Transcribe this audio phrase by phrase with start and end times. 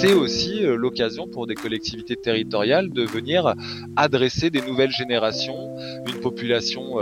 [0.00, 3.54] c'est aussi l'occasion pour des collectivités territoriales de venir
[3.96, 5.76] adresser des nouvelles générations,
[6.06, 6.96] une population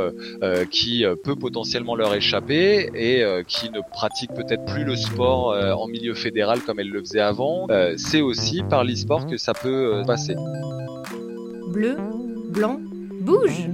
[0.70, 6.14] qui peut potentiellement leur échapper et qui ne pratique peut-être plus le sport en milieu
[6.14, 7.66] fédéral comme elle le faisait avant.
[7.96, 10.36] c'est aussi par l'e-sport que ça peut passer.
[11.72, 11.96] Bleu,
[12.50, 12.80] blanc,
[13.20, 13.68] bouge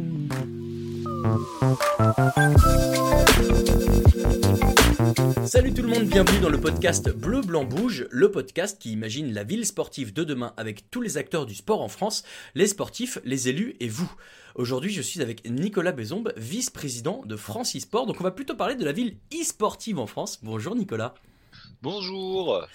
[5.46, 9.34] Salut tout le monde, bienvenue dans le podcast Bleu Blanc Bouge, le podcast qui imagine
[9.34, 12.24] la ville sportive de demain avec tous les acteurs du sport en France,
[12.54, 14.10] les sportifs, les élus et vous.
[14.54, 18.06] Aujourd'hui, je suis avec Nicolas Bézombe, vice-président de France e-sport.
[18.06, 20.38] Donc on va plutôt parler de la ville e-sportive en France.
[20.42, 21.14] Bonjour Nicolas.
[21.82, 22.66] Bonjour.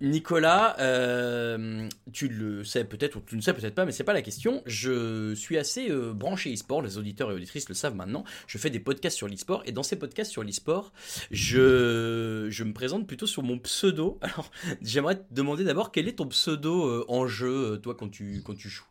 [0.00, 4.12] Nicolas, euh, tu le sais peut-être ou tu ne sais peut-être pas, mais c'est pas
[4.12, 4.62] la question.
[4.66, 8.24] Je suis assez euh, branché e-sport, les auditeurs et auditrices le savent maintenant.
[8.46, 10.92] Je fais des podcasts sur l'e-sport et dans ces podcasts sur l'e-sport,
[11.30, 14.18] je, me présente plutôt sur mon pseudo.
[14.22, 14.50] Alors,
[14.82, 18.84] j'aimerais te demander d'abord quel est ton pseudo euh, en jeu, toi, quand tu joues?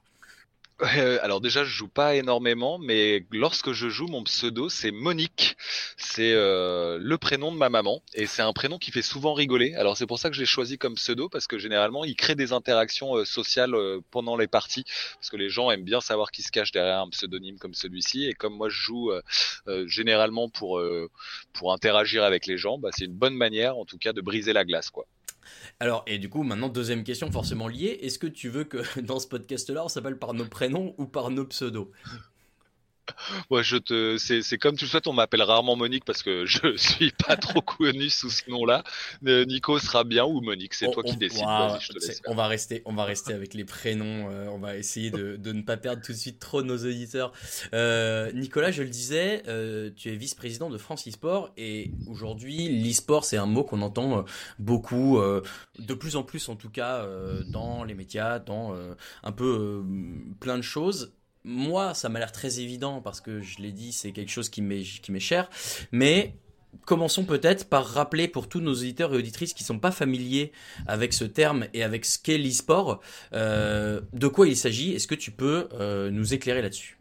[0.81, 5.55] Euh, alors déjà, je joue pas énormément, mais lorsque je joue, mon pseudo c'est Monique.
[5.97, 9.73] C'est euh, le prénom de ma maman et c'est un prénom qui fait souvent rigoler.
[9.75, 12.51] Alors c'est pour ça que j'ai choisi comme pseudo parce que généralement, il crée des
[12.51, 13.73] interactions euh, sociales
[14.11, 14.83] pendant les parties
[15.15, 18.25] parce que les gens aiment bien savoir qui se cache derrière un pseudonyme comme celui-ci
[18.25, 19.11] et comme moi je joue
[19.85, 20.81] généralement pour
[21.53, 24.53] pour interagir avec les gens, bah, c'est une bonne manière en tout cas de briser
[24.53, 25.05] la glace quoi.
[25.79, 27.99] Alors, et du coup, maintenant, deuxième question forcément liée.
[28.01, 31.29] Est-ce que tu veux que dans ce podcast-là, on s'appelle par nos prénoms ou par
[31.29, 31.91] nos pseudos?
[33.49, 36.75] Ouais, je te, c'est, comme tu le souhaites, on m'appelle rarement Monique parce que je
[36.77, 38.83] suis pas trop connu sous ce nom-là.
[39.25, 41.43] Euh, Nico sera bien ou Monique, c'est toi qui décides.
[42.27, 44.29] on va rester, on va rester avec les prénoms.
[44.31, 47.31] Euh, on va essayer de, ne pas perdre tout de suite trop nos auditeurs.
[47.73, 49.43] Euh, Nicolas, je le disais,
[49.95, 54.25] tu es vice-président de France e-sport et aujourd'hui, l'e-sport, c'est un mot qu'on entend
[54.59, 55.19] beaucoup,
[55.79, 57.05] de plus en plus en tout cas,
[57.47, 58.75] dans les médias, dans
[59.23, 59.83] un peu
[60.39, 61.13] plein de choses
[61.45, 64.61] moi, ça m'a l'air très évident parce que je l'ai dit, c'est quelque chose qui
[64.61, 65.49] m'est cher.
[65.91, 66.33] Mais
[66.83, 70.51] commençons peut-être par rappeler pour tous nos auditeurs et auditrices qui ne sont pas familiers
[70.87, 72.99] avec ce terme et avec ce qu'est l'e-sport,
[73.33, 74.93] euh, de quoi il s'agit.
[74.93, 76.97] Est-ce que tu peux euh, nous éclairer là-dessus?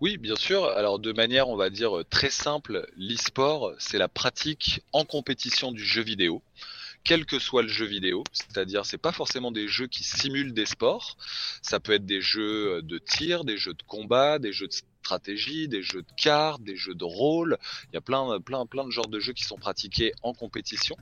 [0.00, 0.64] Oui, bien sûr.
[0.64, 5.84] Alors de manière, on va dire, très simple, l'e-sport, c'est la pratique en compétition du
[5.84, 6.42] jeu vidéo
[7.08, 8.22] quel que soit le jeu vidéo.
[8.34, 11.16] C'est-à-dire, c'est pas forcément des jeux qui simulent des sports.
[11.62, 14.74] Ça peut être des jeux de tir, des jeux de combat, des jeux de
[15.68, 17.58] des jeux de cartes, des jeux de rôle.
[17.90, 20.96] Il y a plein, plein, plein de genres de jeux qui sont pratiqués en compétition.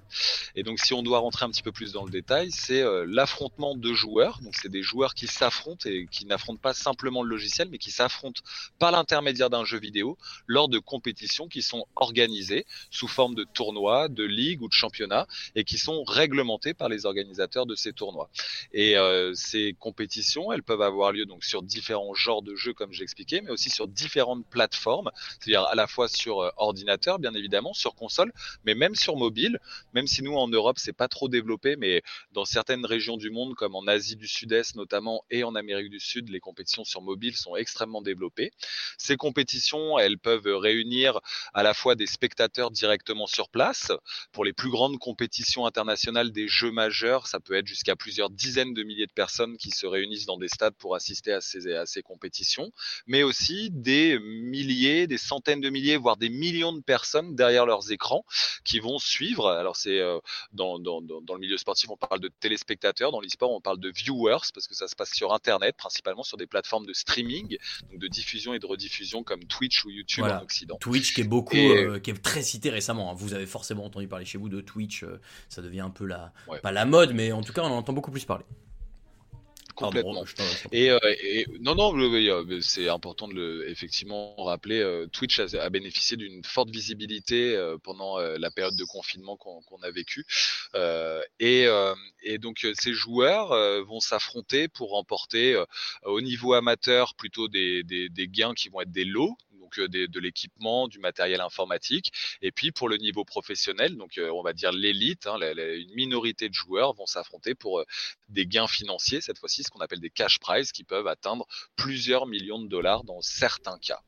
[0.55, 3.05] Et donc, si on doit rentrer un petit peu plus dans le détail, c'est euh,
[3.09, 4.41] l'affrontement de joueurs.
[4.43, 7.91] Donc, c'est des joueurs qui s'affrontent et qui n'affrontent pas simplement le logiciel, mais qui
[7.91, 8.43] s'affrontent
[8.78, 14.09] par l'intermédiaire d'un jeu vidéo lors de compétitions qui sont organisées sous forme de tournois,
[14.09, 18.31] de ligues ou de championnats et qui sont réglementées par les organisateurs de ces tournois.
[18.73, 22.93] Et euh, ces compétitions, elles peuvent avoir lieu donc sur différents genres de jeux, comme
[22.93, 27.72] j'expliquais, mais aussi sur différentes plateformes, c'est-à-dire à la fois sur euh, ordinateur, bien évidemment,
[27.72, 28.32] sur console,
[28.64, 29.58] mais même sur mobile.
[29.94, 32.02] Même si nous en Europe c'est pas trop développé, mais
[32.32, 36.00] dans certaines régions du monde, comme en Asie du Sud-Est notamment et en Amérique du
[36.00, 38.52] Sud, les compétitions sur mobile sont extrêmement développées.
[38.98, 41.20] Ces compétitions, elles peuvent réunir
[41.54, 43.92] à la fois des spectateurs directement sur place.
[44.32, 48.74] Pour les plus grandes compétitions internationales des jeux majeurs, ça peut être jusqu'à plusieurs dizaines
[48.74, 51.86] de milliers de personnes qui se réunissent dans des stades pour assister à ces, à
[51.86, 52.70] ces compétitions,
[53.06, 57.92] mais aussi des milliers, des centaines de milliers, voire des millions de personnes derrière leurs
[57.92, 58.24] écrans
[58.64, 59.48] qui vont suivre.
[59.48, 60.19] Alors c'est euh,
[60.52, 63.88] dans, dans, dans, le milieu sportif, on parle de téléspectateurs, dans l'e-sport, on parle de
[63.88, 67.58] viewers parce que ça se passe sur Internet, principalement sur des plateformes de streaming,
[67.92, 70.78] donc de diffusion et de rediffusion comme Twitch ou YouTube en Occident.
[70.78, 73.12] Twitch qui est beaucoup, euh, qui est très cité récemment.
[73.12, 73.14] Hein.
[73.16, 75.04] Vous avez forcément entendu parler chez vous de Twitch.
[75.04, 77.78] Euh, ça devient un peu la, pas la mode, mais en tout cas on en
[77.78, 78.44] entend beaucoup plus parler
[79.76, 80.25] complètement.
[80.72, 81.92] et, euh, et, non, non,
[82.60, 84.81] c'est important de le effectivement rappeler.
[84.81, 89.91] Euh, Twitch a, bénéficié d'une forte visibilité euh, pendant la période de confinement qu'on a
[89.91, 90.25] vécu.
[91.38, 91.66] Et,
[92.22, 93.49] et, donc ces joueurs
[93.84, 95.62] vont s'affronter pour remporter
[96.02, 99.37] au niveau amateur plutôt des, des, des gains qui vont être des lots
[99.81, 102.12] de l'équipement, du matériel informatique.
[102.43, 106.49] Et puis pour le niveau professionnel, donc euh, on va dire l'élite, hein, une minorité
[106.49, 107.84] de joueurs vont s'affronter pour euh,
[108.28, 111.46] des gains financiers, cette fois-ci ce qu'on appelle des cash prizes qui peuvent atteindre
[111.76, 114.00] plusieurs millions de dollars dans certains cas.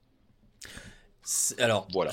[1.59, 2.13] Alors, voilà.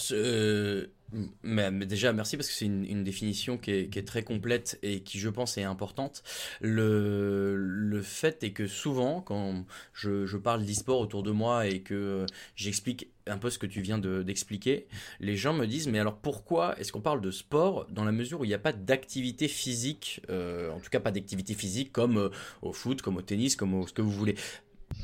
[1.44, 5.30] Mais, déjà, merci parce que c'est une, définition qui est, très complète et qui, je
[5.30, 6.24] pense, est importante.
[6.60, 12.26] Le, le fait est que souvent, quand je, parle d'e-sport autour de moi et que
[12.56, 14.88] j'explique un peu ce que tu viens d'expliquer,
[15.20, 18.42] les gens me disent, mais alors pourquoi est-ce qu'on parle de sport dans la mesure
[18.42, 22.18] où il n'y a pas d'activité physique, euh, en tout cas pas d'activité physique comme
[22.18, 22.30] euh,
[22.62, 24.36] au foot, comme au tennis, comme au, ce que vous voulez?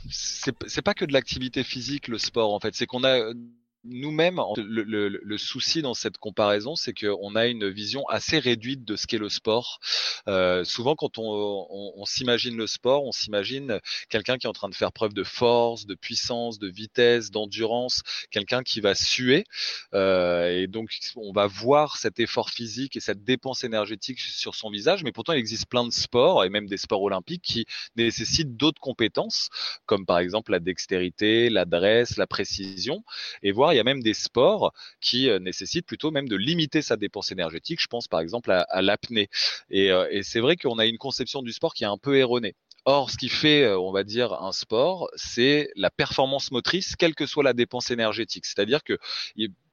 [0.10, 3.34] C'est pas que de l'activité physique le sport en fait, c'est qu'on a
[3.84, 8.86] nous-mêmes, le, le, le, souci dans cette comparaison, c'est qu'on a une vision assez réduite
[8.86, 9.80] de ce qu'est le sport.
[10.28, 11.24] Euh, souvent, quand on,
[11.70, 13.80] on, on s'imagine le sport, on s'imagine
[14.10, 18.04] quelqu'un qui est en train de faire preuve de force, de puissance, de vitesse, d'endurance,
[18.30, 19.46] quelqu'un qui va suer.
[19.94, 24.70] Euh, et donc, on va voir cet effort physique et cette dépense énergétique sur son
[24.70, 25.04] visage.
[25.04, 28.82] Mais pourtant, il existe plein de sports, et même des sports olympiques, qui nécessitent d'autres
[28.82, 29.50] compétences,
[29.88, 33.04] comme par exemple la dextérité, l'adresse, la précision.
[33.42, 36.82] Et voir il y a même des sports qui euh, nécessitent plutôt même de limiter
[36.82, 37.80] sa dépense énergétique.
[37.82, 39.30] Je pense par exemple à, l'apnée.
[39.74, 42.56] Euh, et, c'est vrai qu'on a une conception du sport qui est un peu erronée.
[42.86, 47.14] Or, ce qui fait, euh, on va dire, un sport, c'est la performance motrice, quelle
[47.14, 48.46] que soit la dépense énergétique.
[48.46, 48.98] C'est-à-dire que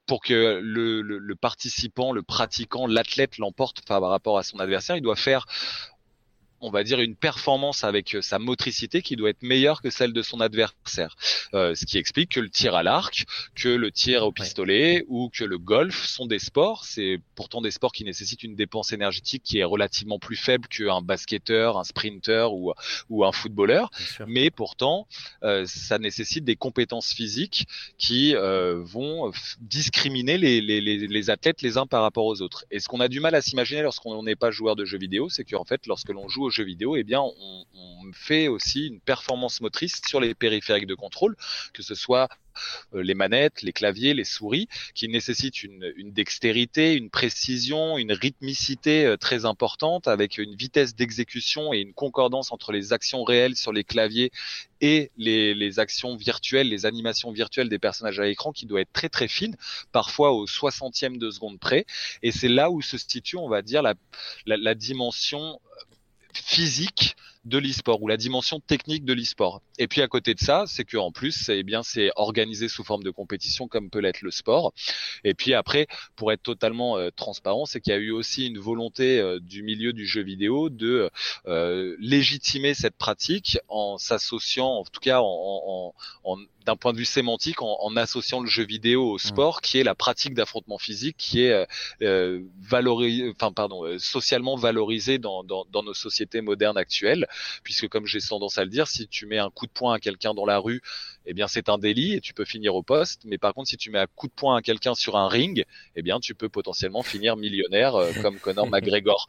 [0.07, 5.03] pour que le, le, participant, le pratiquant, l'athlète l'emporte par rapport à son adversaire, il
[5.03, 5.45] doit faire
[6.61, 10.13] on va dire une performance avec euh, sa motricité qui doit être meilleure que celle
[10.13, 11.17] de son adversaire.
[11.55, 13.25] Euh, ce qui explique que le tir à l'arc,
[13.55, 16.85] que le tir au pistolet ou que le golf sont des sports.
[16.85, 21.01] C'est pourtant des sports qui nécessitent une dépense énergétique qui est relativement plus faible qu'un
[21.01, 22.73] basketteur, un sprinter ou,
[23.09, 23.91] ou un footballeur.
[24.27, 25.07] Mais pourtant,
[25.43, 27.67] euh, ça nécessite des compétences physiques
[27.99, 32.65] qui vont discriminer les, les, les, athlètes les uns par rapport aux autres.
[32.71, 35.29] Et ce qu'on a du mal à s'imaginer lorsqu'on n'est pas joueur de jeux vidéo,
[35.29, 37.65] c'est qu'en fait, lorsque l'on joue jeux vidéo, eh bien, on,
[38.15, 41.37] fait aussi une performance motrice sur les périphériques de contrôle,
[41.75, 42.29] que ce soit
[42.95, 49.05] euh, les manettes, les claviers, les souris, qui nécessitent une, dextérité, une précision, une rythmicité
[49.05, 53.73] euh, très importante, avec une vitesse d'exécution et une concordance entre les actions réelles sur
[53.73, 54.31] les claviers
[54.81, 59.09] et les, actions virtuelles, les animations virtuelles des personnages à l'écran qui doit être très
[59.09, 59.57] très fine,
[59.93, 61.85] parfois au soixantième de seconde près.
[62.23, 63.83] Et c'est là où se situe, on va dire,
[64.47, 65.61] la dimension
[66.45, 67.15] physique
[67.45, 69.63] de l'e-sport ou la dimension technique de l'e-sport.
[69.79, 72.85] Et puis à côté de ça, c'est que en plus, eh bien, c'est organisé sous
[72.85, 74.73] forme de compétition comme peut l'être le sport.
[75.25, 75.87] Et puis après,
[76.17, 79.63] pour être totalement euh, transparent, c'est qu'il y a eu aussi une volonté euh, du
[79.63, 81.11] milieu du jeu vidéo de
[81.47, 85.95] euh, légitimer cette pratique en s'associant, en tout cas en,
[86.25, 86.37] en,
[86.67, 89.19] d'un point de vue sémantique, en, associant le jeu vidéo au mmh.
[89.19, 91.67] sport, qui est la pratique d'affrontement physique, qui est
[92.03, 97.28] euh, valorisé, enfin pardon, socialement valorisé dans, dans, dans nos sociétés modernes actuelles
[97.63, 99.99] puisque comme j'ai tendance à le dire, si tu mets un coup de poing à
[99.99, 100.81] quelqu'un dans la rue,
[101.27, 103.23] eh bien c'est un délit et tu peux finir au poste.
[103.25, 105.65] Mais par contre, si tu mets un coup de poing à quelqu'un sur un ring,
[105.97, 109.27] eh bien tu peux potentiellement finir millionnaire euh, comme Conor McGregor.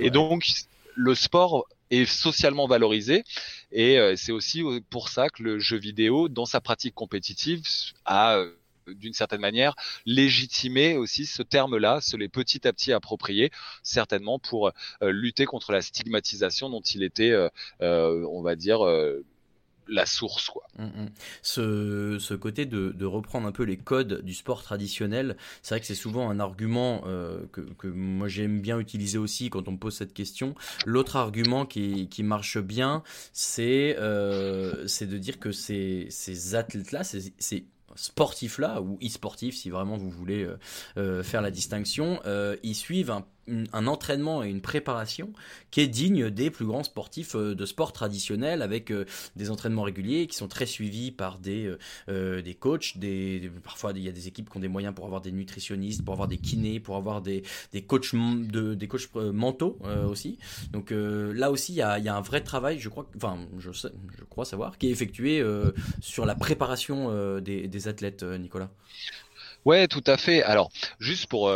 [0.00, 0.46] Et donc
[0.94, 3.24] le sport est socialement valorisé
[3.70, 7.62] et euh, c'est aussi pour ça que le jeu vidéo, dans sa pratique compétitive,
[8.04, 8.52] a euh,
[8.86, 9.74] d'une certaine manière
[10.06, 13.50] légitimer aussi ce terme-là, se l'est petit à petit approprié,
[13.82, 17.48] certainement pour euh, lutter contre la stigmatisation dont il était, euh,
[17.80, 18.80] euh, on va dire,
[19.88, 20.50] la source.
[20.78, 21.08] Mm, mm.
[21.42, 25.94] Ce, côté de, reprendre un peu les codes du sport traditionnel, c'est vrai que c'est
[25.94, 27.02] souvent un argument
[27.52, 30.54] que, moi j'aime bien utiliser aussi quand on me pose cette question.
[30.86, 33.02] L'autre argument qui, marche bien,
[33.32, 40.10] c'est de dire que ces, ces athlètes-là, c'est sportifs là, ou e-sportifs si vraiment vous
[40.10, 40.58] voulez euh,
[40.96, 45.32] euh, faire la distinction, euh, ils suivent un un entraînement et une préparation
[45.70, 49.04] qui est digne des plus grands sportifs euh, de sport traditionnels avec euh,
[49.36, 51.74] des entraînements réguliers qui sont très suivis par des,
[52.08, 52.98] euh, des coachs.
[52.98, 56.04] Des, parfois, il y a des équipes qui ont des moyens pour avoir des nutritionnistes,
[56.04, 60.38] pour avoir des kinés, pour avoir des, des coachs, de, des coachs mentaux aussi.
[60.70, 63.38] Donc là aussi, il y, a, il y, a, un vrai travail, je crois, enfin,
[63.58, 65.44] je, je crois savoir, qui est effectué
[66.00, 68.70] sur la préparation des, des athlètes, Nicolas.
[69.64, 70.42] Ouais, tout à fait.
[70.42, 71.50] Alors, juste pour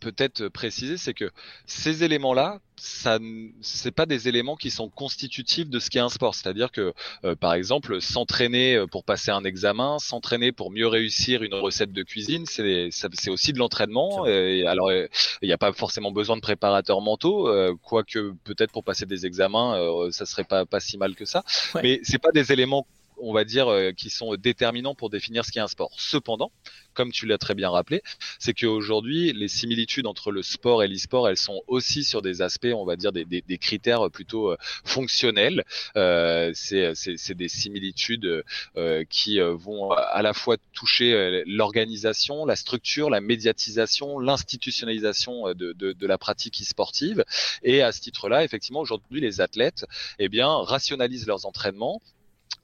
[0.00, 1.30] peut-être préciser, c'est que
[1.66, 3.18] ces éléments-là, ça,
[3.60, 6.34] c'est pas des éléments qui sont constitutifs de ce qu'est un sport.
[6.34, 6.94] C'est-à-dire que,
[7.24, 12.02] euh, par exemple, s'entraîner pour passer un examen, s'entraîner pour mieux réussir une recette de
[12.02, 14.26] cuisine, c'est, c'est aussi de l'entraînement.
[14.26, 15.08] Et alors, il
[15.42, 17.48] n'y a pas forcément besoin de préparateurs mentaux,
[17.82, 21.42] quoique peut-être pour passer des examens, ça serait pas pas si mal que ça.
[21.82, 22.86] Mais c'est pas des éléments
[23.20, 25.90] on va dire, qui sont déterminants pour définir ce qu'est un sport.
[25.98, 26.52] Cependant,
[26.94, 28.02] comme tu l'as très bien rappelé,
[28.38, 32.72] c'est qu'aujourd'hui, les similitudes entre le sport et l'e-sport, elles sont aussi sur des aspects,
[32.74, 35.64] on va dire, des, des, critères plutôt fonctionnels.
[35.96, 38.44] Euh, c'est des similitudes
[38.76, 45.92] euh, qui vont à la fois toucher l'organisation, la structure, la médiatisation, l'institutionnalisation de, de,
[45.92, 47.24] de, la pratique e-sportive.
[47.62, 49.86] Et à ce titre-là, effectivement, aujourd'hui, les athlètes,
[50.18, 52.00] eh bien, rationalisent leurs entraînements,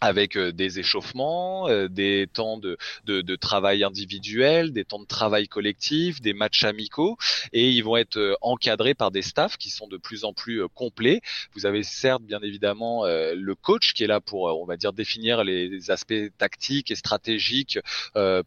[0.01, 5.07] avec euh, des échauffements, euh, des temps de, de, de, travail individuel, des temps de
[5.07, 7.17] travail collectif, des matchs amicaux,
[7.53, 10.63] et ils vont être euh, encadrés par des staffs qui sont de plus en plus
[10.75, 11.21] complets.
[11.55, 15.45] Vous avez certes bien évidemment le coach qui est là pour, on va dire, définir
[15.45, 17.79] les aspects tactiques et stratégiques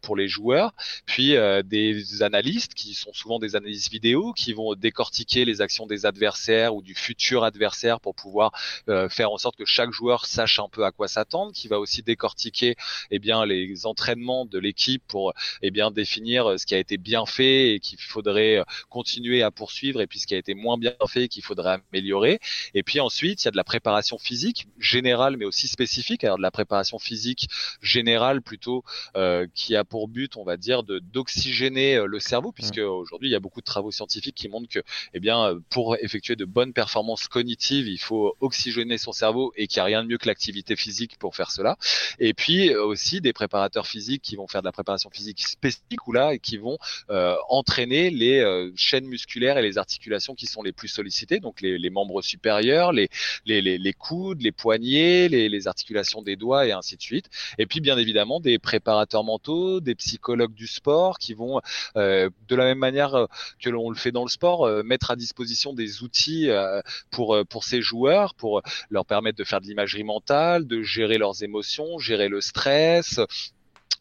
[0.02, 0.74] pour les joueurs,
[1.06, 6.06] puis des analystes qui sont souvent des analystes vidéo qui vont décortiquer les actions des
[6.06, 8.52] adversaires ou du futur adversaire pour pouvoir
[8.86, 12.02] faire en sorte que chaque joueur sache un peu à quoi s'attendre qui va aussi
[12.02, 12.74] décortiquer
[13.10, 16.96] eh bien les entraînements de l'équipe pour eh bien définir euh, ce qui a été
[16.96, 20.54] bien fait et qu'il faudrait euh, continuer à poursuivre et puis ce qui a été
[20.54, 22.40] moins bien fait et qu'il faudrait améliorer.
[22.74, 26.24] Et puis ensuite, il y a de la préparation physique générale mais aussi spécifique.
[26.24, 27.48] Alors de la préparation physique
[27.80, 28.84] générale plutôt
[29.16, 33.32] euh, qui a pour but, on va dire, de d'oxygéner le cerveau puisque aujourd'hui il
[33.32, 34.80] y a beaucoup de travaux scientifiques qui montrent que
[35.14, 39.78] eh bien pour effectuer de bonnes performances cognitives, il faut oxygéner son cerveau et qu'il
[39.78, 41.76] n'y a rien de mieux que l'activité physique pour faire cela.
[42.18, 46.06] Et puis euh, aussi des préparateurs physiques qui vont faire de la préparation physique spécifique
[46.06, 46.78] ou là et qui vont
[47.10, 51.60] euh, entraîner les euh, chaînes musculaires et les articulations qui sont les plus sollicitées, donc
[51.60, 53.08] les, les membres supérieurs, les,
[53.46, 57.26] les, les, les, coudes, les poignets, les, les articulations des doigts et ainsi de suite.
[57.58, 61.60] Et puis bien évidemment des préparateurs mentaux, des psychologues du sport qui vont
[61.94, 63.26] de la même manière
[63.60, 66.48] que l'on le fait dans le sport mettre à disposition des outils
[67.10, 71.42] pour pour ces joueurs pour leur permettre de faire de l'imagerie mentale, de gérer leurs
[71.42, 73.20] émotions, gérer le stress,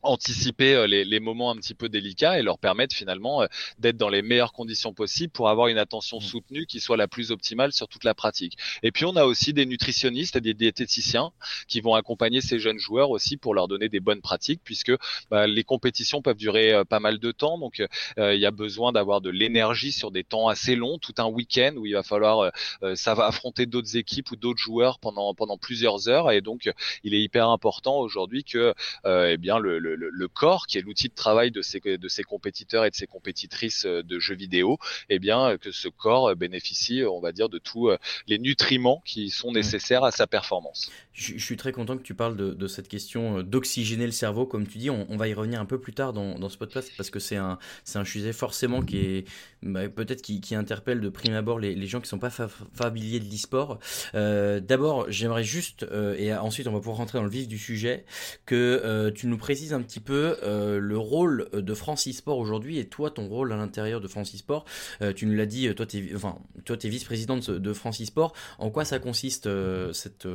[0.08, 3.48] anticiper euh, les, les, moments un petit peu délicats et leur permettre finalement euh,
[3.80, 6.22] d'être dans les meilleures conditions possibles pour avoir une attention mmh.
[6.22, 8.58] soutenue qui soit la plus optimale sur toute la pratique.
[8.84, 11.32] Et puis on a aussi des nutritionnistes et des diététiciens
[11.68, 14.94] qui vont accompagner ces jeunes joueurs aussi pour leur donner des bonnes pratiques puisque
[15.30, 17.84] bah, les compétitions peuvent durer euh, pas mal de temps donc
[18.18, 21.74] il y a besoin d'avoir de l'énergie sur des temps assez longs, tout un week-end
[21.78, 22.52] où il va falloir
[22.96, 26.70] ça va affronter d'autres équipes ou d'autres joueurs pendant pendant plusieurs heures et donc
[27.04, 28.74] il est hyper important aujourd'hui que
[29.06, 29.96] eh bien le le,
[30.34, 33.86] corps, qui est l'outil de travail de ces, de ces compétiteurs et de ces compétitrices
[33.86, 34.78] euh, de jeux vidéo,
[35.10, 37.90] eh bien euh, que ce corps euh, bénéficie, on va dire, de tous
[38.28, 40.92] les nutriments qui sont nécessaires à sa performance.
[41.14, 44.78] Je, suis très content que tu parles de, cette question d'oxygéner le cerveau, comme tu
[44.78, 44.90] dis.
[44.90, 47.58] On, va y revenir un peu plus tard dans, ce podcast parce que c'est un,
[47.96, 49.26] un sujet forcément qui est
[49.64, 53.26] bah, peut-être qui, interpelle de prime abord les, les gens qui sont pas familiers de
[53.26, 53.80] l'e-sport.
[54.14, 55.86] D'abord, j'aimerais juste,
[56.18, 58.06] et ensuite on va pouvoir rentrer dans le vif du sujet,
[58.46, 62.88] que tu nous précises un petit peu euh, le rôle de Francis Sport aujourd'hui et
[62.88, 64.66] toi ton rôle à l'intérieur de Francis Sport.
[65.02, 68.34] Euh, tu nous l'as dit, toi tu es, enfin, toi, es vice-présidente de, Francis Sport.
[68.58, 70.28] En quoi ça consiste euh, cette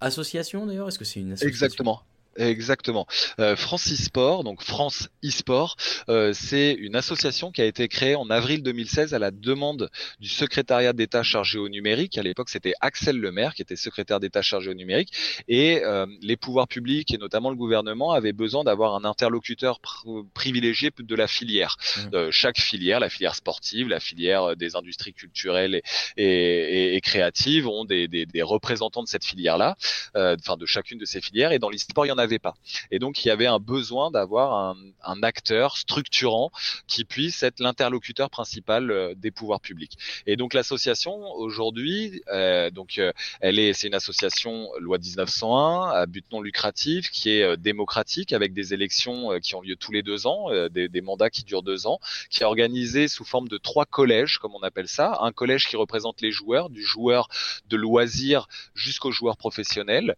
[0.00, 0.88] association d'ailleurs?
[0.88, 1.48] Est-ce que c'est une association?
[1.48, 2.02] Exactement.
[2.38, 3.06] Exactement.
[3.40, 5.76] Euh, France e-sport, donc France e-sport,
[6.08, 9.90] euh, c'est une association qui a été créée en avril 2016 à la demande
[10.20, 12.16] du secrétariat d'État chargé au numérique.
[12.16, 15.12] À l'époque, c'était Axel Lemaire qui était secrétaire d'État chargé au numérique.
[15.48, 19.80] Et euh, les pouvoirs publics et notamment le gouvernement avaient besoin d'avoir un interlocuteur
[20.32, 21.76] privilégié de la filière.
[22.12, 22.30] Mmh.
[22.30, 25.82] chaque filière, la filière sportive, la filière des industries culturelles et,
[26.16, 29.76] et, et créatives ont des, des, des, représentants de cette filière-là,
[30.14, 31.52] enfin de chacune de ces filières.
[31.52, 32.27] Et dans l'e-sport, il y en avait
[32.90, 36.52] Et donc il y avait un besoin d'avoir un, acteur structurant
[36.86, 39.98] qui puisse être l'interlocuteur principal euh, des pouvoirs publics.
[40.26, 46.06] Et donc l'association aujourd'hui, euh, donc euh, elle est, c'est une association loi 1901 à
[46.06, 50.26] but non lucratif qui est démocratique avec des élections qui ont lieu tous les deux
[50.26, 51.98] ans, des, des mandats qui durent deux ans,
[52.30, 55.76] qui est organisée sous forme de trois collèges comme on appelle ça, un collège qui
[55.76, 57.28] représente les joueurs, du joueur
[57.68, 60.16] de loisirs jusqu'au joueur professionnel,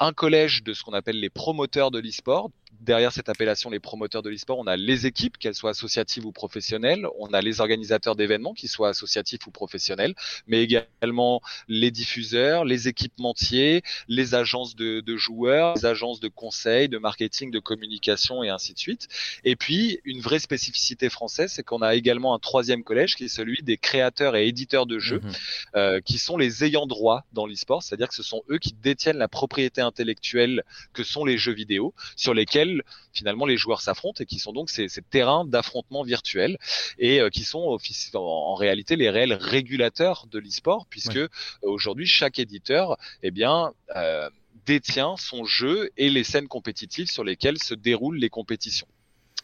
[0.00, 4.22] un collège de ce qu'on appelle les promoteurs de l'e-sport, derrière cette appellation les promoteurs
[4.22, 8.16] de l'e-sport, on a les équipes, qu'elles soient associatives ou professionnelles, on a les organisateurs
[8.16, 10.14] d'événements, qu'ils soient associatifs ou professionnels,
[10.46, 16.98] mais également les diffuseurs, les équipementiers, les agences de, joueurs, les agences de conseil, de
[16.98, 19.08] marketing, de communication et ainsi de suite.
[19.44, 23.28] Et puis, une vraie spécificité française, c'est qu'on a également un troisième collège qui est
[23.28, 25.32] celui des créateurs et éditeurs de jeux, mhm.
[25.76, 29.18] euh, qui sont les ayants droit dans l'e-sport, c'est-à-dire que ce sont eux qui détiennent
[29.18, 32.67] la propriété intellectuelle que sont les jeux vidéo, sur lesquels
[33.12, 36.58] finalement les joueurs s'affrontent et qui sont donc ces, terrains d'affrontement virtuels
[36.98, 37.78] et euh, qui sont
[38.14, 41.20] en, réalité les réels régulateurs de l'e-sport puisque
[41.62, 44.28] aujourd'hui chaque éditeur eh bien euh,
[44.66, 48.88] détient son jeu et les scènes compétitives sur lesquelles se déroulent les compétitions.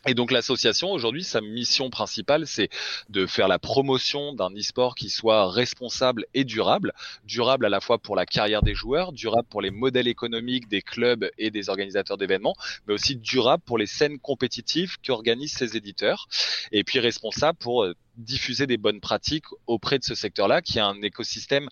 [0.07, 2.69] Et donc l'association aujourd'hui, sa mission principale, c'est
[3.09, 6.93] de faire la promotion d'un e-sport qui soit responsable et durable,
[7.25, 10.83] durable à la fois pour la carrière des joueurs, durable pour les modèles économiques des
[10.83, 12.55] clubs et des organisateurs d'événements,
[12.87, 16.29] mais aussi durable pour les scènes compétitives qu'organisent ces éditeurs,
[16.71, 20.87] et puis responsable pour euh, diffuser des bonnes pratiques auprès de ce secteur-là, qui a
[20.87, 21.69] un écosystème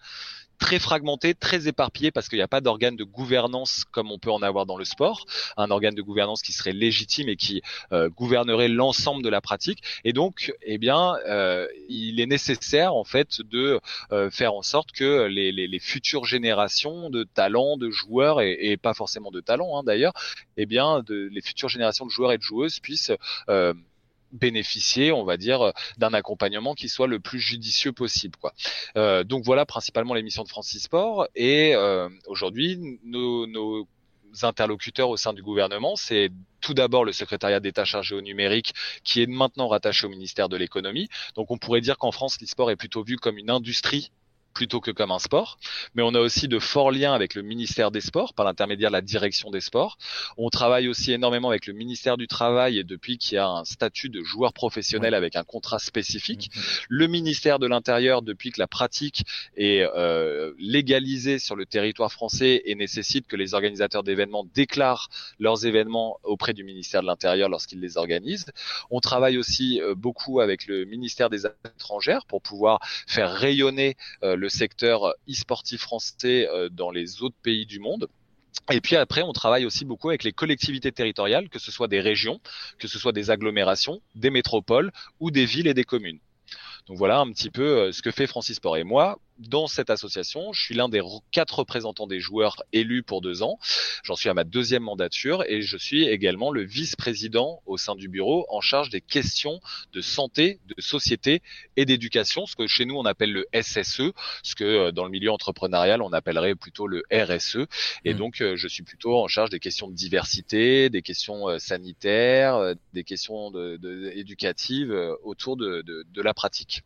[0.63, 4.31] très fragmenté, très éparpillé parce qu'il n'y a pas d'organe de gouvernance comme on peut
[4.31, 5.27] en avoir dans le sport,
[5.57, 9.83] un organe de gouvernance qui serait légitime et qui euh, gouvernerait l'ensemble de la pratique.
[10.05, 13.81] Et donc, eh bien, euh, il est nécessaire en fait de
[14.13, 18.57] euh, faire en sorte que les, les, les, futures générations de talents, de joueurs et,
[18.61, 20.13] et pas forcément de talents hein, d'ailleurs,
[20.57, 23.11] eh bien, de, les futures générations de joueurs et de joueuses puissent
[24.33, 28.39] bénéficier, on va dire, d'un accompagnement qui soit le plus judicieux possible.
[28.97, 31.29] Euh, donc voilà principalement l'émission de Francis Sport.
[31.35, 33.87] Et euh, aujourd'hui, nos, nos
[34.43, 38.73] interlocuteurs au sein du gouvernement, c'est tout d'abord le secrétariat d'État chargé au numérique
[39.05, 41.09] qui est maintenant rattaché au ministère de l'économie.
[41.35, 44.11] Donc on pourrait dire qu'en France, l'e-sport est plutôt vu comme une industrie
[44.53, 45.59] plutôt que comme un sport.
[45.95, 48.95] Mais on a aussi de forts liens avec le ministère des Sports par l'intermédiaire de
[48.95, 49.99] la direction des sports.
[50.37, 53.65] On travaille aussi énormément avec le ministère du Travail et depuis qu'il y a un
[53.65, 56.51] statut de joueur professionnel avec un contrat spécifique.
[56.55, 56.63] Mhm.
[56.89, 59.25] Le ministère de l'Intérieur depuis que la pratique
[59.57, 65.67] est euh, légalisée sur le territoire français et nécessite que les organisateurs d'événements déclarent leurs
[65.67, 68.47] événements auprès du ministère de l'Intérieur lorsqu'ils les organisent.
[68.91, 73.97] On travaille aussi euh, beaucoup avec le ministère des Affaires étrangères pour pouvoir faire rayonner
[74.23, 78.09] euh, le secteur e-sportif français euh, dans les autres pays du monde.
[78.71, 82.01] Et puis après, on travaille aussi beaucoup avec les collectivités territoriales, que ce soit des
[82.01, 82.41] régions,
[82.79, 86.19] que ce soit des agglomérations, des métropoles ou des villes et des communes.
[86.89, 88.77] Donc voilà un petit peu euh, ce que fait Francis Sport.
[88.77, 90.53] Et moi, dans cette association.
[90.53, 93.59] Je suis l'un des quatre représentants des joueurs élus pour deux ans.
[94.03, 98.09] J'en suis à ma deuxième mandature et je suis également le vice-président au sein du
[98.09, 99.61] bureau en charge des questions
[99.93, 101.43] de santé, de société
[101.77, 104.13] et d'éducation, ce que chez nous on appelle le SSE,
[104.43, 107.67] ce que euh, dans le milieu entrepreneurial on appellerait plutôt le RSE.
[108.05, 108.17] Et mmh.
[108.17, 112.75] donc euh, je suis plutôt en charge des questions de diversité, des questions euh, sanitaires,
[112.93, 116.83] des questions de, de, éducatives autour de, de la pratique.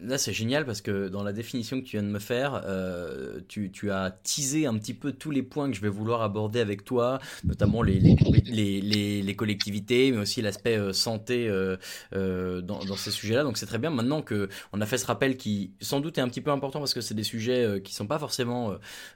[0.00, 3.40] Là, c'est génial parce que dans la définition que tu viens de me faire, euh,
[3.48, 6.60] tu, tu, as teasé un petit peu tous les points que je vais vouloir aborder
[6.60, 11.76] avec toi, notamment les, les, les, les collectivités, mais aussi l'aspect euh, santé euh,
[12.14, 13.42] euh, dans, dans, ces sujets-là.
[13.42, 13.90] Donc c'est très bien.
[13.90, 16.78] Maintenant que on a fait ce rappel qui, sans doute, est un petit peu important
[16.78, 18.74] parce que c'est des sujets euh, qui sont pas forcément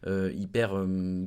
[0.09, 0.75] euh, hyper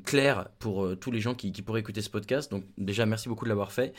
[0.03, 2.51] clairs pour tous les gens qui, qui pourraient écouter ce podcast.
[2.51, 3.93] Donc déjà, merci beaucoup de l'avoir fait.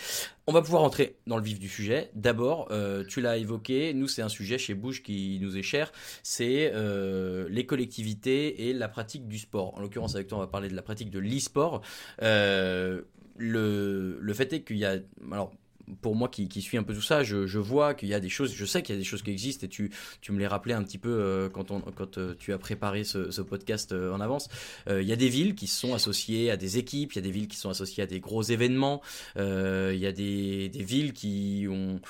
[0.48, 2.08] On va pouvoir entrer dans le vif du sujet.
[2.14, 2.70] D'abord,
[3.08, 5.90] tu l'as évoqué, nous c'est un sujet chez Bouge qui nous est cher,
[6.22, 9.76] c'est euh, les collectivités et la pratique du sport.
[9.76, 11.82] En l'occurrence, avec toi, on va parler de la pratique de l'e-sport.
[12.22, 13.02] Euh,
[13.36, 14.98] le, le fait est qu'il y a...
[15.32, 15.52] Alors,
[16.00, 18.20] pour moi qui, qui, suis un peu tout ça, je, je vois qu'il y a
[18.20, 20.38] des choses, je sais qu'il y a des choses qui existent et tu, tu me
[20.38, 23.40] les rappelais un petit peu euh, quand, on, quand euh, tu as préparé ce, ce
[23.40, 24.48] podcast euh, en avance.
[24.88, 27.30] il y a des villes qui sont associées à des équipes, il y a des
[27.30, 29.02] villes qui sont associées à des gros événements,
[29.36, 32.00] il y a des, des villes qui ont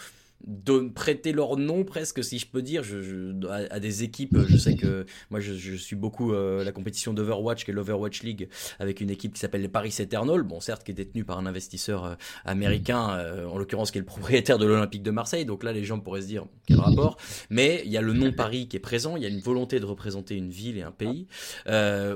[0.44, 2.83] de prêter leur nom presque si je peux dire.
[2.83, 7.12] Je, à, des équipes je sais que moi je, je suis beaucoup euh, la compétition
[7.12, 10.85] d'Overwatch qui est l'Overwatch League avec une équipe qui s'appelle les Paris Eternal bon certes
[10.85, 14.59] qui est détenue par un investisseur euh, américain euh, en l'occurrence qui est le propriétaire
[14.59, 15.44] de l'Olympique de Marseille.
[15.44, 17.16] Donc là les gens pourraient se dire quel rapport.
[17.51, 19.16] Mais il y a le nom Paris qui est présent.
[19.16, 21.27] Il y a une volonté de représenter une ville et un pays.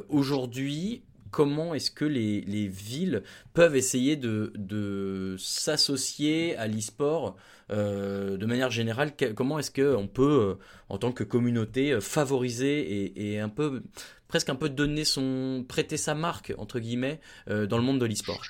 [0.08, 3.22] Aujourd'hui comment est-ce que les, les, villes
[3.54, 7.36] peuvent essayer de, de s'associer à l'e-sport
[7.70, 13.12] euh, de manière générale, comment est-ce qu'on peut, euh, en tant que communauté, euh, favoriser
[13.16, 13.82] et, un peu,
[14.28, 18.42] presque un peu donner son, prêter sa marque, entre guillemets, dans le monde de l'e-sport?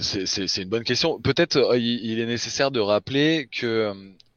[0.00, 1.20] C'est une bonne question.
[1.20, 3.92] Peut-être il, est nécessaire de rappeler que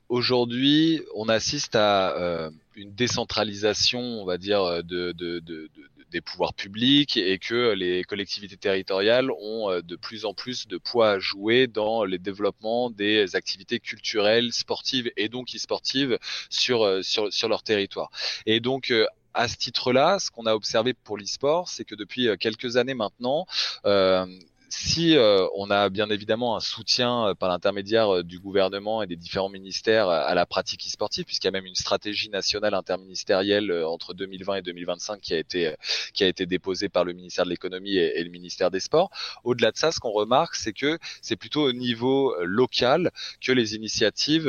[0.09, 5.13] aujourd'hui on assiste à une décentralisation, on va dire, de,
[6.11, 10.77] des pouvoirs publics et que les collectivités territoriales ont euh, de plus en plus de
[10.77, 16.19] poids à jouer dans le développement des activités culturelles, sportives et donc e-sportives
[16.49, 18.11] sur, euh, sur, sur leur territoire.
[18.45, 22.27] Et donc, euh, à ce titre-là, ce qu'on a observé pour l'e-sport, c'est que depuis
[22.37, 23.45] quelques années maintenant,
[24.71, 29.07] si euh, on a bien évidemment un soutien euh, par l'intermédiaire euh, du gouvernement et
[29.07, 33.71] des différents ministères à la pratique e-sportive, puisqu'il y a même une stratégie nationale interministérielle
[33.85, 35.75] entre 2020 et 2025 qui a été
[36.13, 39.09] qui a été déposée par le ministère de l'économie et, le ministère des Sports.
[39.43, 43.75] Au-delà de ça, ce qu'on remarque, c'est que c'est plutôt au niveau local que les
[43.75, 44.47] initiatives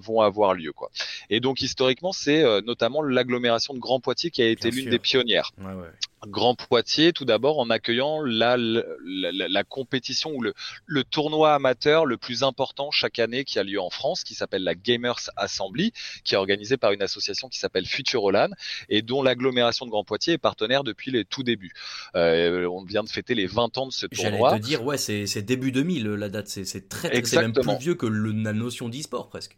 [0.00, 0.90] vont avoir lieu, quoi.
[1.30, 5.50] Et donc historiquement, c'est notamment l'agglomération de Grand Poitiers qui a été l'une des pionnières.
[5.58, 5.90] Ouais, ouais
[6.26, 10.54] Grand Poitiers, tout d'abord en accueillant la, la, compétition ou le,
[10.86, 14.64] le, tournoi amateur le plus important chaque année qui a lieu en France, qui s'appelle
[14.64, 15.92] la Gamers Assembly,
[16.24, 18.48] qui est organisée par une association qui s'appelle Futurolan
[18.88, 21.72] et dont l'agglomération de Grand Poitiers est partenaire depuis les tout débuts.
[22.14, 24.50] Euh, on vient de fêter les 20 ans de ce tournoi.
[24.50, 27.78] J'allais te dire, ouais, c'est début 2000 la date, c'est très, très c'est même plus
[27.78, 29.56] vieux que la notion d'e-sport presque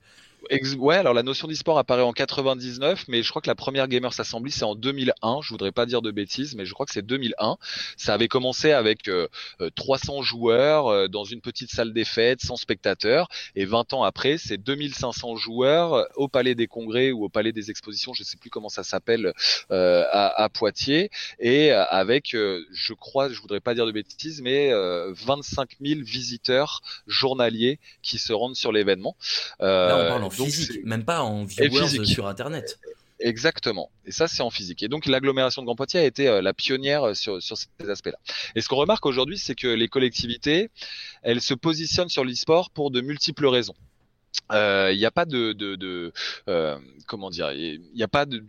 [0.78, 4.18] ouais, alors la notion d'e-sport apparaît en 99, mais je crois que la première Gamers
[4.18, 5.40] Assembly c'est en 2001.
[5.42, 7.56] Je voudrais pas dire de bêtises, mais je crois que c'est 2001.
[7.96, 9.10] Ça avait commencé avec
[9.76, 13.92] 300 euh, euh, joueurs euh, dans une petite salle des fêtes, sans spectateurs, et 20
[13.92, 18.22] ans après, c'est 2500 joueurs au Palais des Congrès ou au Palais des Expositions, je
[18.22, 19.32] sais plus comment ça s'appelle,
[19.70, 25.76] à, à, Poitiers, et avec, je crois, je voudrais pas dire de bêtises, mais 25
[25.80, 29.16] 000 visiteurs journaliers qui se rendent sur l'événement.
[29.60, 32.78] Là, physique, même pas en viewers sur Internet.
[33.20, 33.90] Exactement.
[34.06, 34.82] Et ça, c'est en physique.
[34.82, 37.90] Et donc, l'agglomération de Grand Poitiers a été euh, la pionnière euh, sur, sur ces
[37.90, 38.18] aspects-là.
[38.54, 40.70] Et ce qu'on remarque aujourd'hui, c'est que les collectivités,
[41.22, 43.74] elles se positionnent sur l'e-sport pour de multiples raisons.
[44.50, 46.12] Il euh, n'y a pas de, de, de
[46.48, 48.42] euh, comment dire, il n'y a pas de,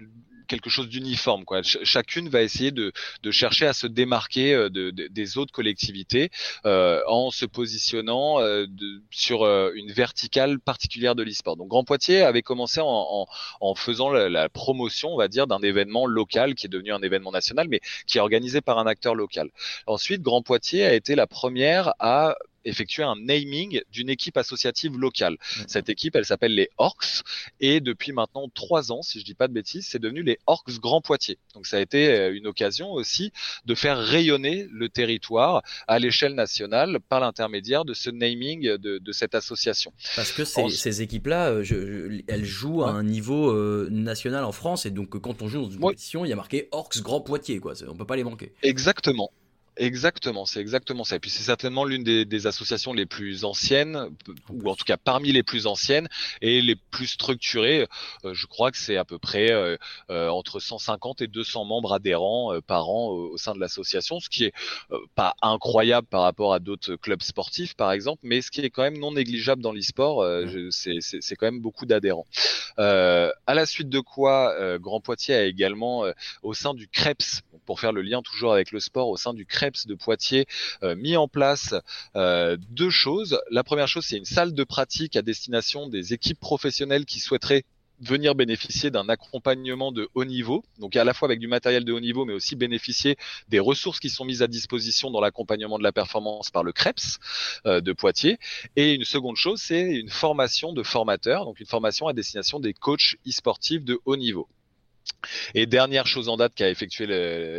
[0.51, 1.45] quelque chose d'uniforme.
[1.45, 1.61] Quoi.
[1.63, 2.91] chacune va essayer de,
[3.23, 6.29] de, chercher à se démarquer euh, de, des autres collectivités
[6.65, 8.65] euh, en se positionnant euh,
[9.09, 11.55] sur une verticale particulière de l'e-sport.
[11.55, 13.27] Donc Grand Poitiers avait commencé en, en,
[13.61, 17.01] en faisant la, la, promotion, on va dire, d'un événement local qui est devenu un
[17.01, 19.49] événement national, mais qui est organisé par un acteur local.
[19.87, 22.35] Ensuite, Grand Poitiers a été la première à
[22.65, 25.37] effectuer un naming d'une équipe associative locale.
[25.67, 27.23] Cette équipe, elle s'appelle les Orcs
[27.59, 30.79] et depuis maintenant trois ans, si je dis pas de bêtises, c'est devenu les Orcs
[30.79, 31.37] Grand Poitiers.
[31.53, 33.31] Donc ça a été euh, une occasion aussi
[33.65, 39.11] de faire rayonner le territoire à l'échelle nationale par l'intermédiaire de ce naming de, de,
[39.11, 39.93] cette association.
[40.15, 44.85] Parce que ces, ces équipes-là, euh, elles jouent à un niveau euh, national en France
[44.85, 47.59] et donc quand on joue dans une compétition, il y a marqué Orcs Grand Poitiers,
[47.59, 47.73] quoi.
[47.87, 48.53] On peut pas les manquer.
[48.63, 49.31] Exactement.
[49.77, 51.15] Exactement, c'est exactement ça.
[51.15, 54.09] Et puis c'est certainement l'une des, des, associations les plus anciennes,
[54.49, 56.09] ou en tout cas parmi les plus anciennes
[56.41, 57.87] et les plus structurées.
[58.25, 59.77] Euh, je crois que c'est à peu près euh,
[60.09, 64.43] euh, entre 150 et 200 membres adhérents par an au, sein de l'association, ce qui
[64.43, 64.53] est
[65.15, 68.83] pas incroyable par rapport à d'autres clubs sportifs, par exemple, mais ce qui est quand
[68.83, 70.25] même non négligeable dans l'e-sport.
[70.71, 72.27] c'est quand même beaucoup d'adhérents.
[72.77, 76.03] à la suite de quoi, Grand Poitiers a également
[76.43, 79.45] au sein du CREPS, pour faire le lien toujours avec le sport, au sein du
[79.45, 80.45] CREPS de Poitiers
[80.83, 81.75] euh, mis en place
[82.15, 83.39] euh, deux choses.
[83.51, 87.63] La première chose, c'est une salle de pratique à destination des équipes professionnelles qui souhaiteraient
[87.99, 91.93] venir bénéficier d'un accompagnement de haut niveau, donc à la fois avec du matériel de
[91.93, 93.15] haut niveau, mais aussi bénéficier
[93.49, 97.19] des ressources qui sont mises à disposition dans l'accompagnement de la performance par le CREPS
[97.67, 98.39] euh, de Poitiers.
[98.75, 102.73] Et une seconde chose, c'est une formation de formateurs, donc une formation à destination des
[102.73, 104.47] coachs e-sportifs de haut niveau.
[105.53, 107.05] Et dernière chose en date qu'a effectué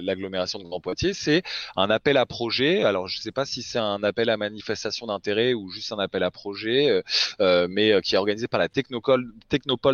[0.01, 1.43] l'agglomération de Grand Poitiers, c'est
[1.77, 2.83] un appel à projet.
[2.83, 5.99] Alors je ne sais pas si c'est un appel à manifestation d'intérêt ou juste un
[5.99, 7.03] appel à projet, euh,
[7.41, 9.33] euh, mais euh, qui est organisé par la Technopole,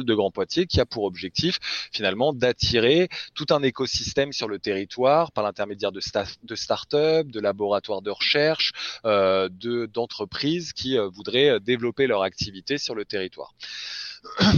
[0.04, 1.58] de Grand Poitiers, qui a pour objectif
[1.92, 6.00] finalement d'attirer tout un écosystème sur le territoire par l'intermédiaire de,
[6.42, 8.72] de start-up, de laboratoires de recherche,
[9.04, 13.54] de d'entreprises qui voudraient développer leur activité sur le territoire.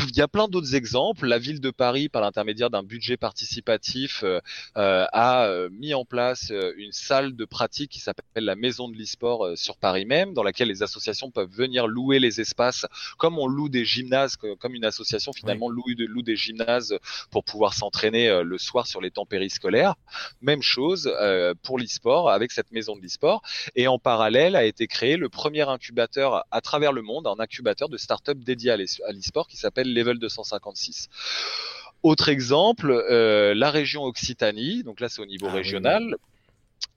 [0.09, 1.27] Il y a plein d'autres exemples.
[1.27, 4.40] La ville de Paris, par l'intermédiaire d'un budget participatif, euh,
[4.77, 8.96] euh, a euh, mis en place une salle de pratique qui s'appelle la Maison de
[8.96, 12.87] l'e-sport sur Paris même, dans laquelle les associations peuvent venir louer les espaces,
[13.18, 16.96] comme on loue des gymnases, comme une association finalement loue, loue, des gymnases
[17.31, 19.94] pour pouvoir s'entraîner le soir sur les temps périscolaires.
[20.42, 21.11] Même chose
[21.62, 23.42] pour l'e-sport avec cette Maison de l'e-sport.
[23.75, 27.88] Et en parallèle a été créé le premier incubateur à travers le monde, un incubateur
[27.88, 31.09] de start-up dédié à l'e-sport qui s'appelle Level 256.
[32.03, 36.17] Autre exemple, euh, la région Occitanie, donc là c'est au niveau ah régional,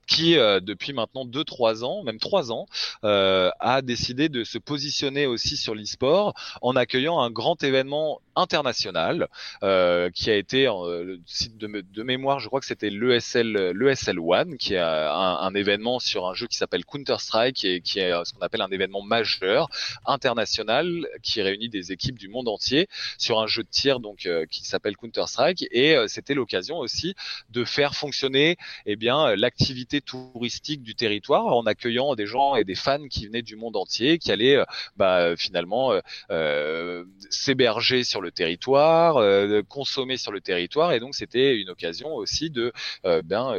[0.08, 2.68] qui euh, depuis maintenant 2-3 ans, même 3 ans,
[3.04, 9.28] euh, a décidé de se positionner aussi sur l'e-sport en accueillant un grand événement international
[9.63, 11.17] euh, qui a été euh,
[11.56, 16.00] de, de, mémoire, je crois que c'était l'ESL l'ESL One, qui est un, un, événement
[16.00, 19.02] sur un jeu qui s'appelle Counter Strike et qui est ce qu'on appelle un événement
[19.02, 19.69] majeur
[20.06, 24.65] international qui réunit des équipes du monde entier sur un jeu de tir donc qui
[24.65, 27.15] s'appelle Counter Strike et c'était l'occasion aussi
[27.50, 32.76] de faire fonctionner eh bien l'activité touristique du territoire en accueillant des gens et des
[32.76, 34.65] fans qui venaient du monde entier, qui allaient euh,
[34.98, 39.21] bah, finalement euh, euh, s'héberger sur le territoire,
[39.67, 43.55] consommer sur le territoire, et donc c'était une occasion aussi de ben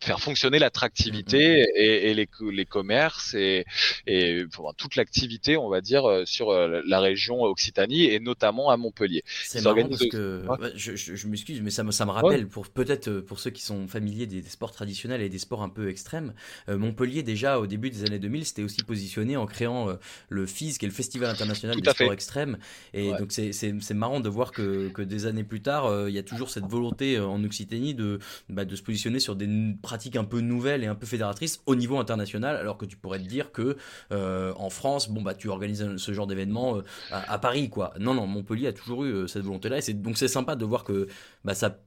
[0.00, 1.72] faire fonctionner l'attractivité mm-hmm.
[1.74, 3.64] et, et, les, les commerces et,
[4.06, 8.70] et enfin, toute l'activité, on va dire, euh, sur euh, la région Occitanie et notamment
[8.70, 9.22] à Montpellier.
[9.26, 12.68] C'est marrant parce que je, je, je m'excuse, mais ça me, ça me rappelle pour
[12.68, 15.88] peut-être euh, pour ceux qui sont familiers des, sports traditionnels et des sports un peu
[15.90, 16.32] extrêmes,
[16.68, 19.88] Montpellier déjà au début des années 2000 c'était aussi positionné en créant
[20.28, 22.58] le FIS qui est le Festival international des sports extrêmes.
[22.94, 26.22] Et donc c'est marrant de voir que, que des années plus tard il y a
[26.22, 29.46] toujours cette volonté en Occitanie de, bah, de se positionner sur des
[29.88, 33.18] pratique un peu nouvelle et un peu fédératrice au niveau international, alors que tu pourrais
[33.18, 33.78] te dire que
[34.12, 37.94] euh, en France, bon bah tu organises ce genre d'événement euh, à, Paris, quoi.
[37.98, 40.84] Non, non, Montpellier a toujours eu euh, cette volonté-là, et donc c'est sympa de voir
[40.84, 41.08] que
[41.42, 41.78] bah, ça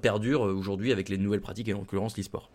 [0.00, 2.50] perdure aujourd'hui avec les nouvelles pratiques et en l'occurrence l'e-sport.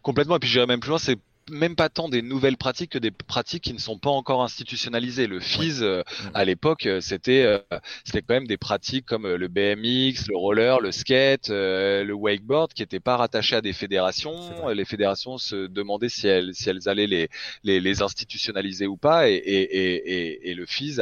[0.00, 1.18] Complètement, et puis j'irais même plus loin, c'est
[1.50, 5.26] même pas tant des nouvelles pratiques que des pratiques qui ne sont pas encore institutionnalisées.
[5.26, 6.30] Le FIS, euh, mm.
[6.34, 7.58] à l'époque, euh, c'était euh,
[8.04, 12.82] c'était quand même des pratiques comme le BMX, le roller, le skate, le wakeboard, qui
[12.82, 14.68] n'étaient pas rattachés à des fédérations.
[14.68, 17.28] Les fédérations se demandaient si elles si elles allaient les
[17.62, 20.98] les, les institutionnaliser ou pas, et, et, et, et le FIS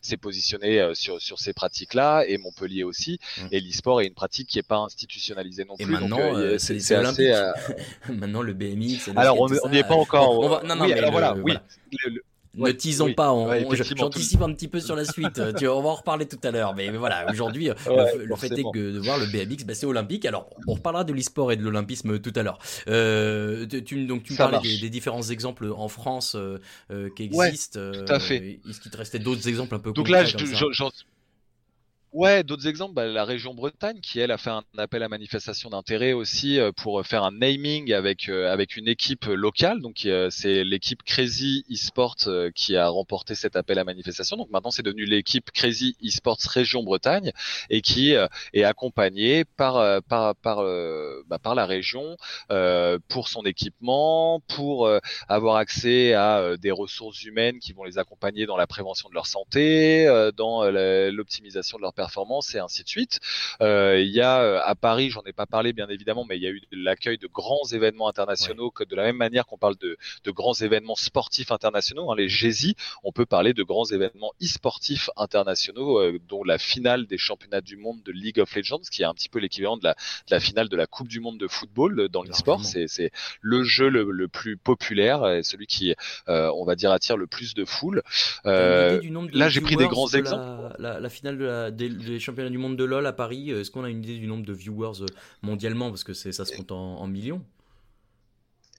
[0.00, 3.18] s'est positionné sur sur ces pratiques-là, et Montpellier aussi.
[3.52, 5.86] Et l'e-sport est une pratique qui est pas institutionnalisée non plus.
[5.86, 7.32] Maintenant, c'est assez.
[8.08, 9.10] maintenant, le BMX.
[9.16, 10.38] Alors, on n'y est pas encore.
[10.38, 10.62] On va...
[10.62, 11.54] Non, non, oui, mais alors, voilà, oui.
[12.54, 13.34] ne tisons pas,
[13.96, 15.40] j'anticipe un petit peu sur la suite.
[15.56, 18.92] tu, on va en reparler tout à l'heure, mais, voilà, aujourd'hui, le, fait est que
[18.92, 20.24] de voir le BMX, bah, c'est olympique.
[20.24, 22.58] Alors, on reparlera de l'e-sport et de l'olympisme tout à l'heure.
[22.88, 26.58] Euh, tu, donc, tu me parlais des, différents exemples en France euh,
[26.90, 27.80] euh, qui existent.
[27.92, 28.60] tout à fait.
[28.68, 30.24] Est-ce qu'il te restait d'autres exemples un peu Donc là,
[32.16, 35.68] Ouais, d'autres exemples, bah, la région Bretagne qui elle a fait un appel à manifestation
[35.68, 39.82] d'intérêt aussi euh, pour faire un naming avec euh, avec une équipe locale.
[39.82, 42.16] Donc euh, c'est l'équipe Crazy Esports
[42.54, 44.38] qui a remporté cet appel à manifestation.
[44.38, 47.32] Donc maintenant c'est devenu l'équipe Crazy Esports région Bretagne
[47.68, 48.14] et qui
[48.54, 50.64] est accompagnée par par par
[51.26, 52.16] bah, par la région
[53.08, 54.88] pour son équipement, pour
[55.28, 59.26] avoir accès à des ressources humaines qui vont les accompagner dans la prévention de leur
[59.26, 61.92] santé, dans l'optimisation de leur
[62.54, 63.20] et ainsi de suite.
[63.60, 66.42] Euh, il y a euh, à Paris, j'en ai pas parlé bien évidemment, mais il
[66.42, 69.76] y a eu l'accueil de grands événements internationaux que de la même manière qu'on parle
[69.76, 74.32] de, de, grands événements sportifs internationaux, hein, les GESI, on peut parler de grands événements
[74.42, 79.02] e-sportifs internationaux, euh, dont la finale des championnats du monde de League of Legends, qui
[79.02, 81.38] est un petit peu l'équivalent de la, de la finale de la Coupe du monde
[81.38, 82.64] de football dans l'e-sport.
[82.64, 85.94] C'est le jeu le, le, plus populaire et celui qui,
[86.26, 88.02] on va dire, attire le plus de foule.
[88.44, 90.76] là, j'ai pris des grands exemples.
[90.78, 93.60] La, la, finale de la, des, les championnats du monde de LoL à Paris, euh,
[93.60, 95.06] est-ce qu'on a une idée du nombre de viewers euh,
[95.42, 95.90] mondialement?
[95.90, 97.42] Parce que ça se compte en millions.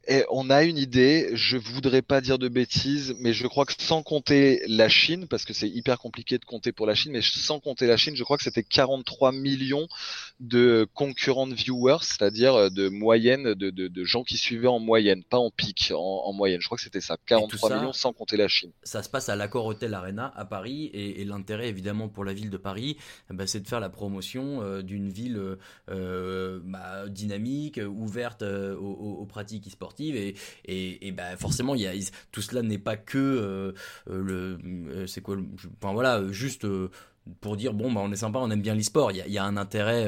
[0.10, 3.74] Et on a une idée, je voudrais pas dire de bêtises, mais je crois que
[3.78, 7.22] sans compter la Chine, parce que c'est hyper compliqué de compter pour la Chine, mais
[7.22, 9.88] sans compter la Chine, je crois que c'était 43 millions
[10.40, 15.24] de concurrents viewers, c'est-à-dire euh, de moyenne, de, de, de, gens qui suivaient en moyenne,
[15.24, 16.62] pas en pic, en, moyenne.
[16.62, 18.72] Je crois que c'était ça, 43 millions sans compter la Chine.
[18.84, 22.50] Ça se passe à l'Accor Hotel Arena à Paris, et, l'intérêt évidemment pour la ville
[22.50, 22.96] de Paris,
[23.30, 25.58] bah, c'est de faire la promotion euh, d'une ville
[25.90, 29.68] euh, bah, dynamique, ouverte aux, aux, pratiques
[30.00, 31.94] et, bah, forcément il y a,
[32.32, 33.74] tout cela n'est pas que euh,
[34.10, 34.60] euh, le
[34.92, 35.38] euh, c'est quoi
[35.82, 36.68] enfin voilà juste
[37.42, 39.44] pour dire bon bah on est sympa on aime bien l'e-sport il y, y, a
[39.44, 40.08] un intérêt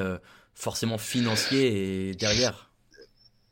[0.54, 2.70] forcément financier derrière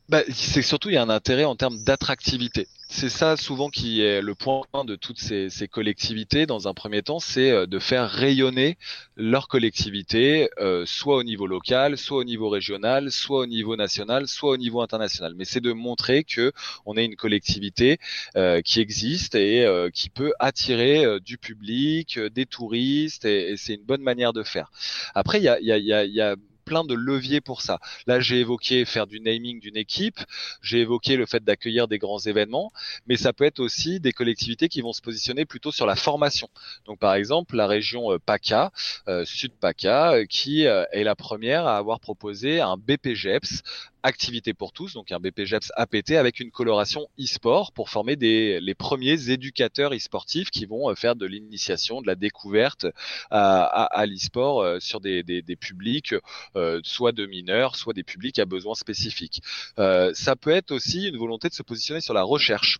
[0.10, 2.68] bah, c'est surtout il y a un intérêt en termes d'attractivité.
[2.90, 6.46] C'est ça souvent qui est le point de toutes ces, collectivités.
[6.46, 8.78] Dans un premier temps, c'est euh, de faire rayonner
[9.18, 14.28] leur collectivité, euh, soit au niveau local, soit au niveau régional, soit au niveau national,
[14.28, 15.34] soit au niveau international.
[15.36, 16.54] Mais c'est de montrer que
[16.86, 17.98] on est une collectivité
[18.38, 24.02] euh, qui existe et qui peut attirer du public, des touristes, et, c'est une bonne
[24.02, 24.72] manière de faire.
[25.14, 26.36] Après, il y a
[26.68, 27.80] plein de leviers pour ça.
[28.06, 30.20] Là, j'ai évoqué faire du naming d'une équipe,
[30.62, 32.72] j'ai évoqué le fait d'accueillir des grands événements,
[33.08, 36.50] mais ça peut être aussi des collectivités qui vont se positionner plutôt sur la formation.
[36.86, 38.72] Donc, par exemple, la région euh, PACA,
[39.08, 43.64] euh, Sud PACA, euh, qui est la première à avoir proposé un BPGEPS
[44.04, 48.76] activité pour tous, donc un BPGEPS APT avec une coloration e-sport pour former des, les
[48.76, 52.86] premiers éducateurs e-sportifs qui vont euh, faire de l'initiation, de la découverte
[53.32, 55.24] à, à, l'e-sport euh, sur des,
[55.60, 56.14] publics,
[56.56, 59.42] euh, soit de mineurs, soit des publics à besoins spécifiques.
[59.78, 62.80] ça peut être aussi une volonté de se positionner sur la recherche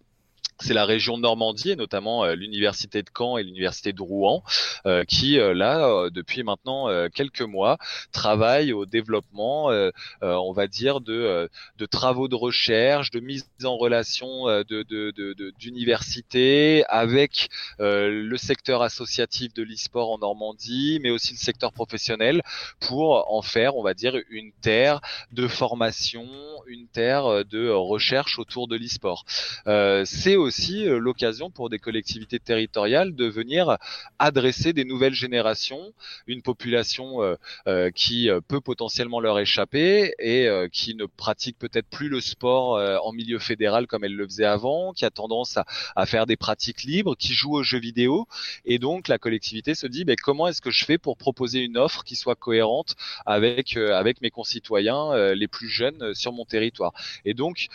[0.60, 4.44] c'est la région Normandie et notamment euh, l'université de Caen et l'université de Rouen
[4.86, 7.78] euh, qui euh, là depuis maintenant quelques mois
[8.12, 9.70] travaillent au développement
[10.22, 17.50] on va dire de, de travaux de recherche de mise en relation de d'universités avec
[17.80, 22.42] le secteur associatif de l'e-sport en Normandie mais aussi le secteur professionnel
[22.80, 26.28] pour en faire on va dire une terre de formation
[26.68, 29.26] une terre de recherche autour de l'e-sport.
[30.06, 30.36] C'est
[30.86, 33.78] euh, l'occasion pour des collectivités territoriales de venir
[34.20, 35.94] adresser des nouvelles générations,
[36.28, 37.36] une population euh,
[37.68, 43.12] euh, qui peut potentiellement leur échapper et qui ne pratique peut-être plus le sport en
[43.12, 45.58] milieu fédéral comme elle le faisait avant, qui a tendance
[45.96, 48.28] à, faire des pratiques libres, qui joue aux jeux vidéo.
[48.66, 51.78] Et donc la collectivité se dit, ben, comment est-ce que je fais pour proposer une
[51.78, 56.94] offre qui soit cohérente avec avec mes concitoyens les plus jeunes sur mon territoire?
[57.26, 57.68] Et donc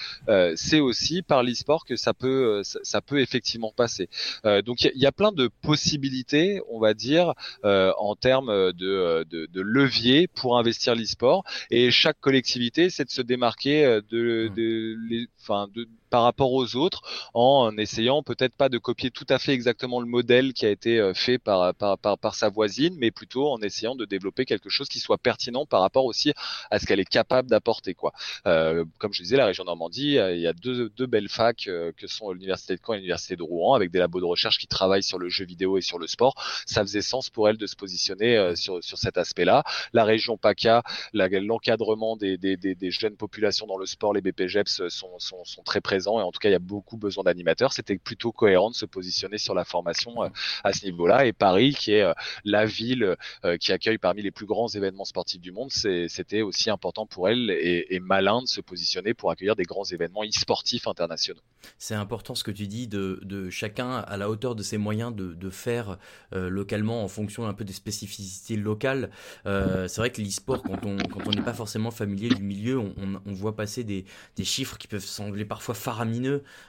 [0.57, 4.09] c'est aussi par l'e-sport que ça peut ça, peut effectivement passer.
[4.45, 9.25] Euh, donc il y, a plein de possibilités, on va dire, euh, en termes de,
[9.29, 11.45] de, de levier pour investir l'e-sport.
[11.71, 14.55] Et chaque collectivité, c'est de se démarquer de, mmh.
[14.55, 15.27] de, les,
[15.75, 17.01] de par rapport aux autres
[17.33, 21.01] en essayant peut-être pas de copier tout à fait exactement le modèle qui a été
[21.01, 24.91] euh, fait par, par, par, sa voisine, mais plutôt en essayant de développer quelque chose
[24.91, 26.35] qui soit pertinent par rapport aussi
[26.71, 27.95] à ce qu'elle est capable d'apporter.
[27.95, 28.13] quoi.
[28.47, 31.63] Euh, comme je disais, la région Normandie, euh, il y a deux, deux belles facs
[31.97, 34.67] que sont l'université de Caen et l'université de Rouen, avec des labos de recherche qui
[34.67, 36.35] travaillent sur le jeu vidéo et sur le sport.
[36.67, 39.65] Ça faisait sens pour elle de se positionner sur, sur cet aspect-là.
[39.95, 40.83] La région PACA,
[41.15, 45.63] l'encadrement des, des, des, des, jeunes populations dans le sport, les BPGEPS sont, sont, sont
[45.63, 47.73] très présents et en tout cas il y a beaucoup besoin d'animateurs.
[47.73, 50.29] C'était plutôt cohérent de se positionner sur la formation euh,
[50.65, 51.27] à ce niveau-là.
[51.27, 52.13] Et Paris, qui est euh,
[52.45, 56.71] la ville euh, qui accueille parmi les plus grands événements sportifs du monde, c'était aussi
[56.71, 61.41] important pour elle et, malin de se positionner pour accueillir des grands événements e-sportifs internationaux.
[61.79, 65.51] C'est important ce que tu dis de, chacun à la hauteur de ses moyens de,
[65.51, 65.99] faire
[66.33, 69.11] localement en fonction un peu des spécificités locales.
[69.45, 73.85] c'est vrai que l'e-sport, quand on n'est pas forcément familier du milieu, on, voit passer
[73.85, 74.05] des,
[74.37, 75.92] des chiffres qui peuvent sembler parfois faramineux.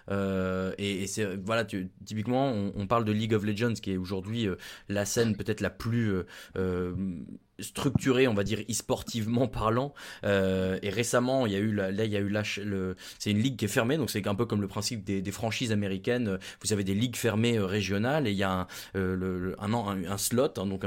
[0.09, 1.65] Euh, et, c'est voilà,
[2.05, 4.55] typiquement, on, parle de League of Legends, qui est aujourd'hui euh,
[4.89, 6.13] la scène peut-être la plus
[6.57, 6.93] euh,
[7.59, 9.93] structuré, on va dire e-sportivement parlant.
[10.23, 13.39] Euh, et récemment, il y a eu là, il y a eu le, c'est une
[13.39, 16.37] ligue qui est fermée, donc c'est un peu comme le principe des, franchises américaines.
[16.63, 20.17] Vous avez des ligues fermées euh, régionales et il y a un, euh, un, un,
[20.17, 20.83] slot, hein, donc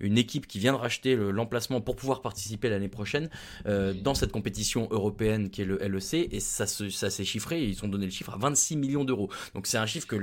[0.00, 3.28] une équipe qui vient de racheter l'emplacement pour pouvoir participer l'année prochaine
[3.64, 7.88] dans cette compétition européenne qui est le LEC et ça, ça s'est chiffré, ils ont
[7.88, 9.30] donné le chiffre à 26 millions d'euros.
[9.54, 10.16] Donc c'est un chiffre que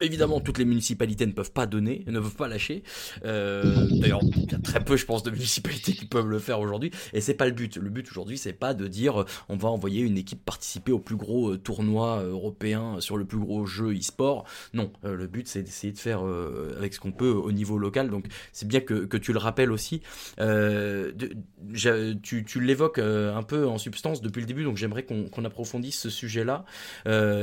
[0.00, 2.82] évidemment toutes les municipalités ne peuvent pas donner, ne peuvent pas lâcher.
[3.22, 6.90] D'ailleurs, il y a très peu, je pense, de municipalités qui peuvent le faire aujourd'hui.
[7.12, 7.76] Et c'est pas le but.
[7.76, 10.98] Le but aujourd'hui, c'est pas de dire euh, on va envoyer une équipe participer au
[10.98, 14.44] plus gros euh, tournoi euh, européen sur le plus gros jeu e-sport.
[14.72, 16.22] Non, le but c'est d'essayer de faire
[16.76, 18.10] avec ce qu'on peut au niveau local.
[18.10, 20.02] Donc c'est bien que, que, tu le rappelles aussi.
[22.22, 26.10] tu, tu l'évoques un peu en substance depuis le début, donc j'aimerais qu'on approfondisse ce
[26.10, 26.64] sujet-là.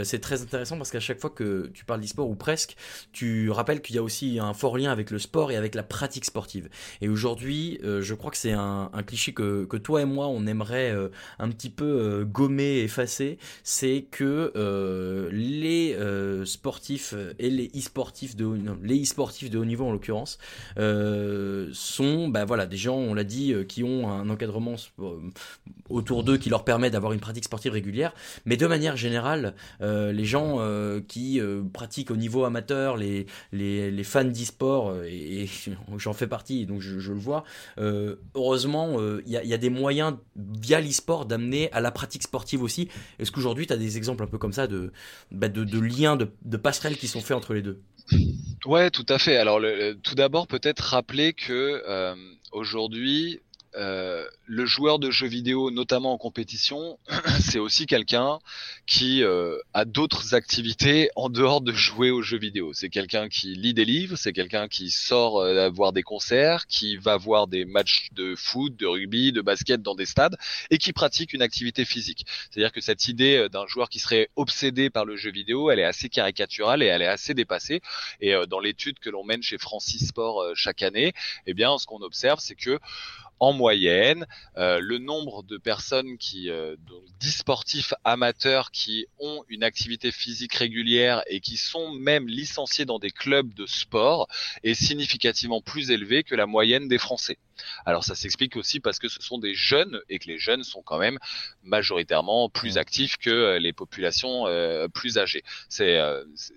[0.03, 2.75] c'est très intéressant parce qu'à chaque fois que tu parles d'e-sport ou presque,
[3.11, 5.83] tu rappelles qu'il y a aussi un fort lien avec le sport et avec la
[5.83, 6.69] pratique sportive.
[7.01, 10.91] Et aujourd'hui, euh, je crois que c'est un, cliché que, toi et moi on aimerait
[10.91, 14.51] euh, un petit peu euh, gommer, effacer, c'est que
[15.31, 15.97] les
[16.45, 20.37] sportifs et les e-sportifs de haut, les e-sportifs de haut niveau en l'occurrence
[20.75, 24.75] sont, bah voilà, des gens, on l'a dit, qui ont un encadrement
[25.89, 28.13] autour d'eux qui leur permet d'avoir une pratique sportive régulière,
[28.45, 30.59] mais de manière générale, les gens
[31.07, 31.41] qui
[31.73, 35.49] pratiquent au niveau amateur, les, les, fans d'e-sport, et,
[35.97, 37.43] j'en fais partie, donc je le vois,
[37.77, 42.63] euh, heureusement, il euh, y, a des moyens via l'e-sport d'amener à la pratique sportive
[42.63, 42.89] aussi.
[43.19, 44.91] Est-ce qu'aujourd'hui, tu as des exemples un peu comme ça de,
[45.31, 47.81] bah, liens, de, passerelles qui sont faits entre les deux?
[48.65, 49.37] Ouais, tout à fait.
[49.37, 49.59] Alors,
[50.03, 52.15] tout d'abord, peut-être rappeler que euh,
[52.51, 53.39] aujourd'hui,
[53.75, 56.99] euh, le joueur de jeux vidéo, notamment en compétition,
[57.39, 58.39] c'est aussi quelqu'un
[58.85, 62.73] qui euh, a d'autres activités en dehors de jouer aux jeux vidéo.
[62.73, 66.97] C'est quelqu'un qui lit des livres, c'est quelqu'un qui sort euh, voir des concerts, qui
[66.97, 70.35] va voir des matchs de foot, de rugby, de basket dans des stades
[70.69, 72.25] et qui pratique une activité physique.
[72.49, 75.79] C'est-à-dire que cette idée euh, d'un joueur qui serait obsédé par le jeu vidéo, elle
[75.79, 77.81] est assez caricaturale et elle est assez dépassée.
[78.19, 81.13] Et dans l'étude que l'on mène chez Francis Sport chaque année,
[81.47, 82.79] eh bien, ce qu'on observe, c'est que
[83.41, 84.27] en moyenne,
[84.57, 90.11] euh, le nombre de personnes qui, euh, donc 10 sportifs amateurs qui ont une activité
[90.11, 94.27] physique régulière et qui sont même licenciés dans des clubs de sport
[94.63, 97.39] est significativement plus élevé que la moyenne des Français.
[97.85, 100.81] Alors ça s'explique aussi parce que ce sont des jeunes et que les jeunes sont
[100.81, 101.17] quand même
[101.63, 104.45] majoritairement plus actifs que les populations
[104.93, 105.43] plus âgées.
[105.69, 105.99] C'est,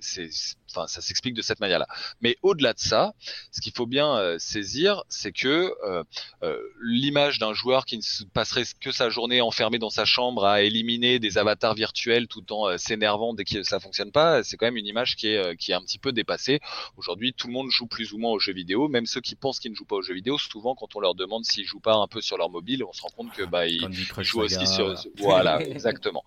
[0.00, 0.30] c'est,
[0.70, 1.86] enfin, ça s'explique de cette manière-là.
[2.20, 3.14] Mais au-delà de ça,
[3.52, 5.72] ce qu'il faut bien saisir, c'est que
[6.80, 11.18] l'image d'un joueur qui ne passerait que sa journée enfermé dans sa chambre à éliminer
[11.18, 14.86] des avatars virtuels tout en s'énervant dès que ça fonctionne pas, c'est quand même une
[14.86, 16.60] image qui est, qui est un petit peu dépassée.
[16.96, 19.58] Aujourd'hui, tout le monde joue plus ou moins aux jeux vidéo, même ceux qui pensent
[19.58, 21.94] qu'ils ne jouent pas aux jeux vidéo, souvent quand on leur demande s'ils jouent pas
[21.94, 23.88] un peu sur leur mobile, on se rend compte que bah ils
[24.20, 26.24] jouent aussi sur voilà exactement.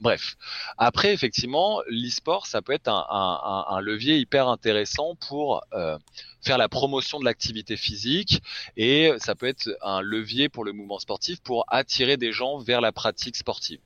[0.00, 0.36] Bref,
[0.78, 5.98] après effectivement, l'e-sport ça peut être un, levier hyper intéressant pour euh,
[6.42, 8.42] faire la promotion de l'activité physique
[8.76, 12.80] et ça peut être un levier pour le mouvement sportif pour attirer des gens vers
[12.80, 13.80] la pratique sportive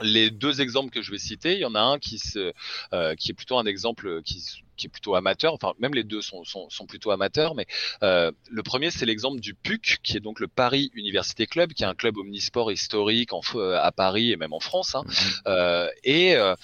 [0.00, 2.52] les deux exemples que je vais citer, il y en a un qui, se,
[2.92, 4.42] euh, qui est plutôt un exemple qui,
[4.78, 5.52] qui est plutôt amateur.
[5.52, 7.54] Enfin, même les deux sont, sont, sont plutôt amateurs.
[7.54, 7.66] Mais
[8.02, 11.82] euh, le premier, c'est l'exemple du PUC, qui est donc le Paris Université Club, qui
[11.82, 14.94] est un club omnisport historique en, euh, à Paris et même en France.
[14.94, 15.02] Hein.
[15.06, 15.40] Mm-hmm.
[15.48, 16.54] euh, et euh,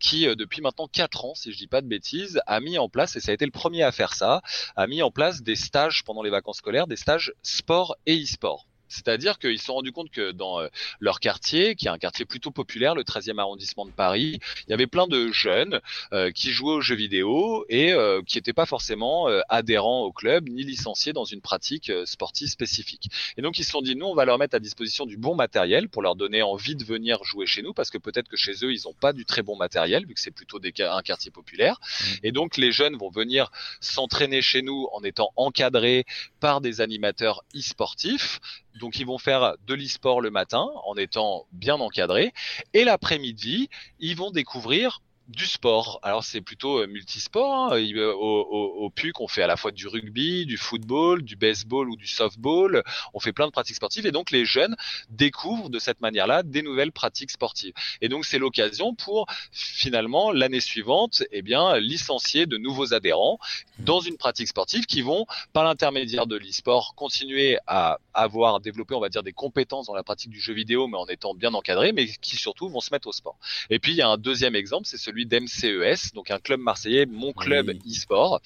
[0.00, 3.16] qui depuis maintenant quatre ans, si je dis pas de bêtises, a mis en place
[3.16, 4.42] et ça a été le premier à faire ça,
[4.76, 8.68] a mis en place des stages pendant les vacances scolaires, des stages sport et e-sport.
[8.88, 10.68] C'est-à-dire qu'ils se sont rendus compte que dans euh,
[11.00, 14.72] leur quartier, qui est un quartier plutôt populaire, le 13e arrondissement de Paris, il y
[14.72, 15.80] avait plein de jeunes
[16.12, 20.48] euh, qui jouaient aux jeux vidéo et euh, qui n'étaient pas forcément adhérents au club
[20.48, 23.10] ni licenciés dans une pratique sportive spécifique.
[23.36, 25.34] Et donc ils se sont dit, nous, on va leur mettre à disposition du bon
[25.34, 28.52] matériel pour leur donner envie de venir jouer chez nous, parce que peut-être que chez
[28.64, 31.30] eux, ils n'ont pas du très bon matériel, vu que c'est plutôt des, un quartier
[31.30, 31.78] populaire.
[31.80, 32.04] Mmh.
[32.24, 36.04] Et donc les jeunes vont venir s'entraîner chez nous en étant encadrés
[36.40, 38.40] par des animateurs e-sportifs
[38.74, 42.32] donc ils vont faire de l'e-sport le matin en étant bien encadrés.
[42.74, 46.00] Et l'après-midi, ils vont découvrir du sport.
[46.02, 47.72] Alors c'est plutôt euh, multisport.
[47.72, 47.78] Hein.
[47.78, 51.90] Au, au, au, PUC, on fait à la fois du rugby, du football, du baseball
[51.90, 52.82] ou du softball.
[53.12, 54.76] On fait plein de pratiques sportives et donc les jeunes
[55.10, 57.74] découvrent de cette manière-là des nouvelles pratiques sportives.
[58.00, 63.38] Et donc c'est l'occasion pour finalement l'année suivante, eh bien licencier de nouveaux adhérents
[63.78, 69.00] dans une pratique sportive qui vont par l'intermédiaire de l'e-sport continuer à avoir développé, on
[69.00, 71.92] va dire, des compétences dans la pratique du jeu vidéo, mais en étant bien encadrés,
[71.92, 73.36] mais qui surtout vont se mettre au sport.
[73.70, 77.06] Et puis il y a un deuxième exemple, c'est celui d'MCES, donc un club marseillais,
[77.06, 78.40] mon club e-sport,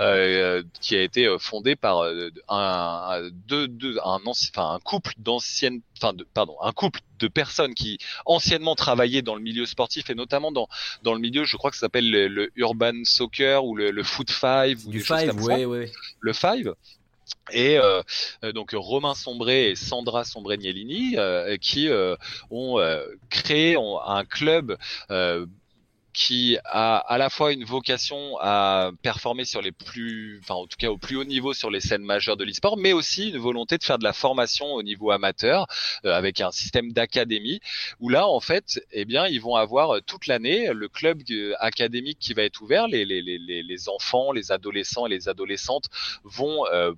[0.00, 5.12] euh, qui a été euh, fondé par euh, un, deux, deux, un, enfin, un couple
[5.18, 10.10] d'anciennes, enfin, de, pardon, un couple de personnes qui anciennement travaillaient dans le milieu sportif
[10.10, 10.68] et notamment dans
[11.02, 14.86] dans le milieu, je crois que ça s'appelle le, urban soccer ou le, foot five
[14.86, 15.90] ou du five, ouais, ouais.
[16.20, 16.74] le five.
[17.52, 18.02] Et euh,
[18.54, 22.16] donc Romain Sombré et Sandra Sombré-Nielini euh, qui euh,
[22.50, 22.78] ont
[23.30, 24.76] créé un club
[26.16, 30.78] qui a à la fois une vocation à performer sur les plus, enfin en tout
[30.78, 33.76] cas au plus haut niveau sur les scènes majeures de l'e-sport, mais aussi une volonté
[33.76, 35.66] de faire de la formation au niveau amateur
[36.06, 37.60] euh, avec un système d'académie
[38.00, 42.18] où là en fait, eh bien ils vont avoir toute l'année le club euh, académique
[42.18, 45.90] qui va être ouvert, les, les, les, les enfants, les adolescents et les adolescentes
[46.24, 46.92] vont euh,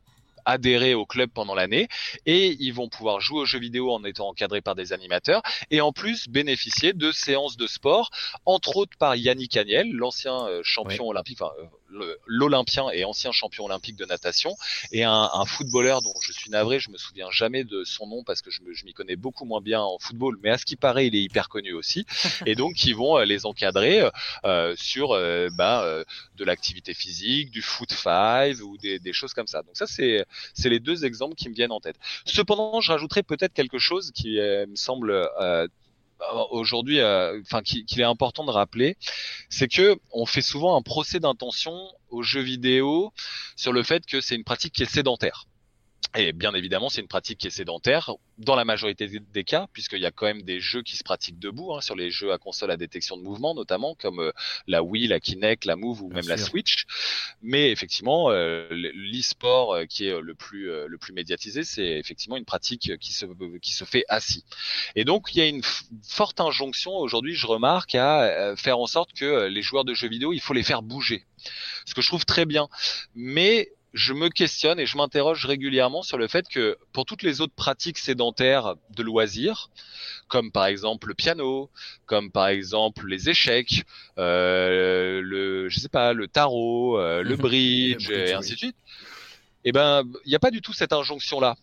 [0.49, 1.89] adhérer au club pendant l'année
[2.27, 5.81] et ils vont pouvoir jouer aux jeux vidéo en étant encadrés par des animateurs et
[5.81, 8.11] en plus bénéficier de séances de sport,
[8.47, 11.67] entre autres par Yannick Agnel, l'ancien euh, champion olympique, enfin euh,
[12.27, 14.55] l'Olympien et ancien champion olympique de natation
[14.93, 18.25] et un, un, footballeur dont je suis navré, je me souviens jamais de son nom
[18.25, 20.77] parce que je, je m'y connais beaucoup moins bien en football, mais à ce qui
[20.77, 22.05] paraît, il est hyper connu aussi.
[22.47, 24.09] Et donc, ils vont euh, les encadrer
[24.45, 25.09] euh, sur
[25.57, 26.05] bah,
[26.37, 29.63] de l'activité physique, du foot five ou des, des choses comme ça.
[29.63, 31.97] Donc ça, c'est c'est les deux exemples qui me viennent en tête.
[32.25, 35.67] Cependant, je rajouterais peut-être quelque chose qui euh, me semble euh,
[36.51, 38.97] aujourd'hui, euh, enfin qu'il est important de rappeler,
[39.49, 41.77] c'est que on fait souvent un procès d'intention
[42.11, 43.13] aux jeux vidéo
[43.57, 45.47] sur le fait que c'est une pratique qui est sédentaire.
[46.17, 50.01] Et bien évidemment, c'est une pratique qui est sédentaire dans la majorité des cas, puisqu'il
[50.01, 52.39] y a quand même des jeux qui se pratiquent debout, hein, sur les jeux à
[52.39, 54.33] console à détection de mouvement notamment, comme euh,
[54.67, 56.87] la Wii, la Kinect, la Move ou même la Switch.
[57.43, 62.45] Mais effectivement, euh, l'e-sport euh, qui est le plus le plus médiatisé, c'est effectivement une
[62.45, 63.27] pratique qui se
[63.59, 64.45] qui se fait assis.
[64.97, 65.63] Et donc il y a une
[66.03, 70.33] forte injonction aujourd'hui, je remarque, à faire en sorte que les joueurs de jeux vidéo,
[70.33, 71.25] il faut les faire bouger.
[71.87, 72.69] Ce que je trouve très bien,
[73.15, 77.41] mais je me questionne et je m'interroge régulièrement sur le fait que pour toutes les
[77.41, 79.71] autres pratiques sédentaires de loisirs,
[80.29, 81.71] comme par exemple le piano,
[82.07, 83.85] comme par exemple les échecs,
[84.19, 88.77] euh, le je sais pas le tarot, euh, le, bridge, et ainsi de suite,
[89.65, 91.57] eh ben il n'y a pas du tout cette injonction là.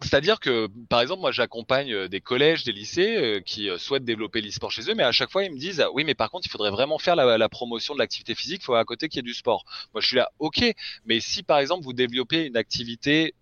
[0.00, 4.04] C'est-à-dire que, par exemple, moi, j'accompagne euh, des collèges, des lycées euh, qui euh, souhaitent
[4.04, 6.46] développer l'e-sport chez eux, mais à chaque fois, ils me disent, oui, mais par contre,
[6.46, 9.20] il faudrait vraiment faire la, promotion de l'activité physique, il faut à côté qu'il y
[9.20, 9.64] ait du sport.
[9.92, 10.62] Moi, je suis là, ok,
[11.04, 13.34] mais si, par exemple, vous développez une activité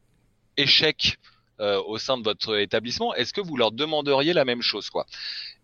[0.56, 1.18] échec
[1.58, 5.06] au sein de votre établissement, est-ce que vous leur demanderiez la même chose quoi?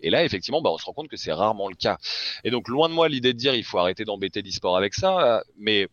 [0.00, 1.98] Et là, effectivement, bah, on se rend compte que c'est rarement le cas.
[2.44, 5.42] Et donc, loin de moi l'idée de dire il faut arrêter d'embêter l'e-sport avec ça,
[5.58, 5.88] mais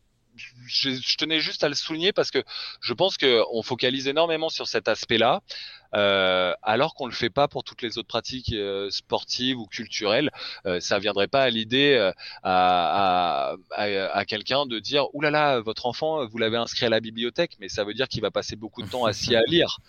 [0.68, 2.44] je, tenais juste à le souligner parce que
[2.82, 5.42] je pense qu'on focalise énormément sur cet aspect-là,
[5.96, 10.32] euh, alors qu'on le fait pas pour toutes les autres pratiques euh, sportives ou culturelles.
[10.66, 12.12] Euh, ça viendrait pas à l'idée euh,
[12.44, 13.86] à, à,
[14.18, 17.58] à, quelqu'un de dire «Ouh là là, votre enfant, vous l'avez inscrit à la bibliothèque,
[17.60, 19.80] mais ça veut dire qu'il va passer beaucoup de temps assis à lire.»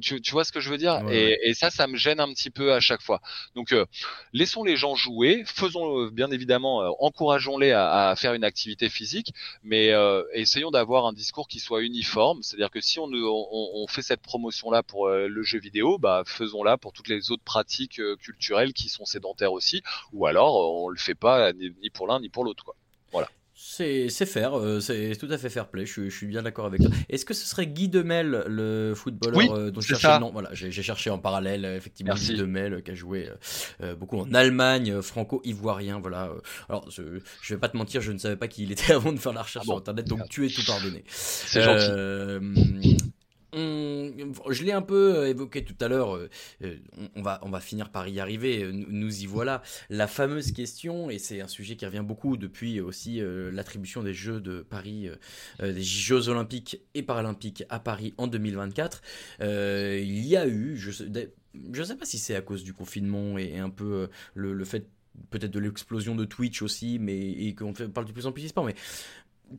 [0.00, 1.00] Tu, tu, vois ce que je veux dire?
[1.10, 3.20] Et, et, ça, ça me gêne un petit peu à chaque fois.
[3.54, 3.86] Donc, euh,
[4.32, 8.88] laissons les gens jouer, faisons euh, bien évidemment, euh, encourageons-les à, à, faire une activité
[8.88, 9.32] physique,
[9.62, 9.92] mais
[10.32, 12.42] essayons d'avoir un discours qui soit uniforme.
[12.42, 16.78] C'est-à-dire que si on, on, on fait cette promotion-là pour le jeu vidéo, bah, faisons-la
[16.78, 19.82] pour toutes les autres pratiques culturelles qui sont sédentaires aussi,
[20.12, 22.64] ou alors on le fait pas ni, ni pour l'un ni pour l'autre.
[22.64, 22.74] Quoi.
[23.12, 23.28] Voilà.
[23.76, 26.90] C'est faire, euh, c'est tout à fait fair play, je, suis bien d'accord avec toi.
[27.10, 30.30] Est-ce que ce serait Guy Demel, le footballeur euh, dont je cherchais le nom?
[30.32, 33.28] Voilà, j'ai cherché en parallèle, effectivement, Guy Demel, qui a joué
[33.82, 36.30] euh, beaucoup en Allemagne, franco-ivoirien, voilà.
[36.68, 37.02] Alors, je,
[37.42, 39.32] je vais pas te mentir, je ne savais pas qui il était avant de faire
[39.32, 41.04] la recherche ah sur Internet, donc tu es tout pardonné.
[41.08, 42.96] C'est gentil
[43.56, 46.28] je l'ai un peu euh, évoqué tout à l'heure, euh,
[46.62, 46.76] euh,
[47.14, 49.62] on, va, on va finir par y arriver, nous, y voilà.
[49.88, 53.20] La fameuse question, et c'est un sujet qui revient beaucoup depuis aussi
[53.52, 55.08] l'attribution des Jeux de Paris,
[55.62, 59.02] des Jeux Olympiques et Paralympiques à Paris en 2024,
[59.40, 61.02] il y a eu, je
[61.54, 64.88] ne sais pas si c'est à cause du confinement et, un peu le, fait
[65.30, 68.64] peut-être de l'explosion de Twitch aussi, mais et qu'on parle de plus en plus d'e-sport,
[68.64, 68.74] mais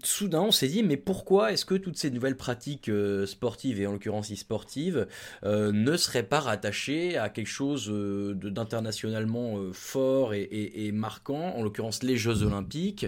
[0.03, 3.87] soudain, on s'est dit, mais pourquoi est-ce que toutes ces nouvelles pratiques euh, sportives, et
[3.87, 5.07] en l'occurrence e-sportives,
[5.43, 12.03] euh, ne seraient pas rattachées à quelque chose euh, d'internationalement fort et, marquant, en l'occurrence
[12.03, 13.07] les Jeux Olympiques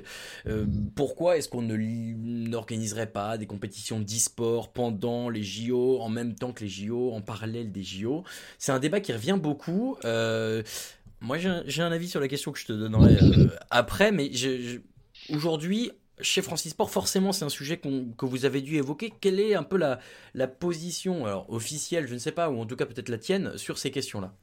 [0.96, 6.64] Pourquoi est-ce qu'on n'organiserait pas des compétitions d'e-sport pendant les JO, en même temps que
[6.64, 8.24] les JO, en parallèle des JO
[8.58, 9.98] C'est un débat qui revient beaucoup.
[10.04, 13.18] moi, j'ai un, avis sur la question que je te donnerai
[13.70, 14.32] après, mais
[15.30, 15.92] aujourd'hui,
[16.22, 19.14] chez Francis Sport, forcément, c'est un sujet que vous avez dû évoquer.
[19.22, 22.86] Quelle est un peu la, position officielle, je ne sais pas, ou en tout cas
[22.86, 24.34] peut-être la tienne, sur ces questions-là?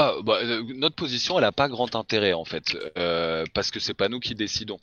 [0.00, 3.80] Ah, bah, euh, notre position, elle n'a pas grand intérêt en fait, euh, parce que
[3.80, 4.78] c'est pas nous qui décidons.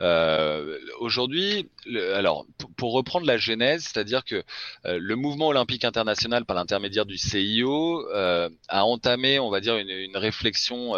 [0.00, 1.68] Euh, Aujourd'hui,
[2.14, 2.46] alors
[2.78, 4.42] pour reprendre la genèse, c'est-à-dire que
[4.86, 9.76] euh, le mouvement olympique international, par l'intermédiaire du CIO, euh, a entamé, on va dire,
[9.76, 10.94] une, une réflexion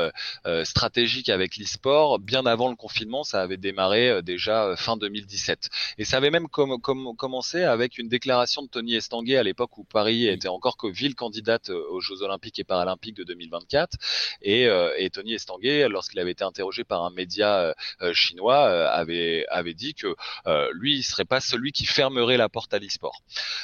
[0.63, 3.25] stratégique avec l'e-sport bien avant le confinement.
[3.25, 6.81] Ça avait démarré déjà fin 2017, et ça avait même com
[7.17, 11.17] commencé avec une déclaration de Tony Estanguet à l'époque où Paris était encore que ville
[11.17, 13.56] candidate aux Jeux olympiques et paralympiques de 2020
[14.43, 18.65] et, euh, et Tony Estanguet, lorsqu'il avait été interrogé par un média euh, euh, chinois,
[18.91, 20.15] avait, avait dit que
[20.73, 23.23] lui, il serait pas celui qui fermerait la porte à l'e-sport.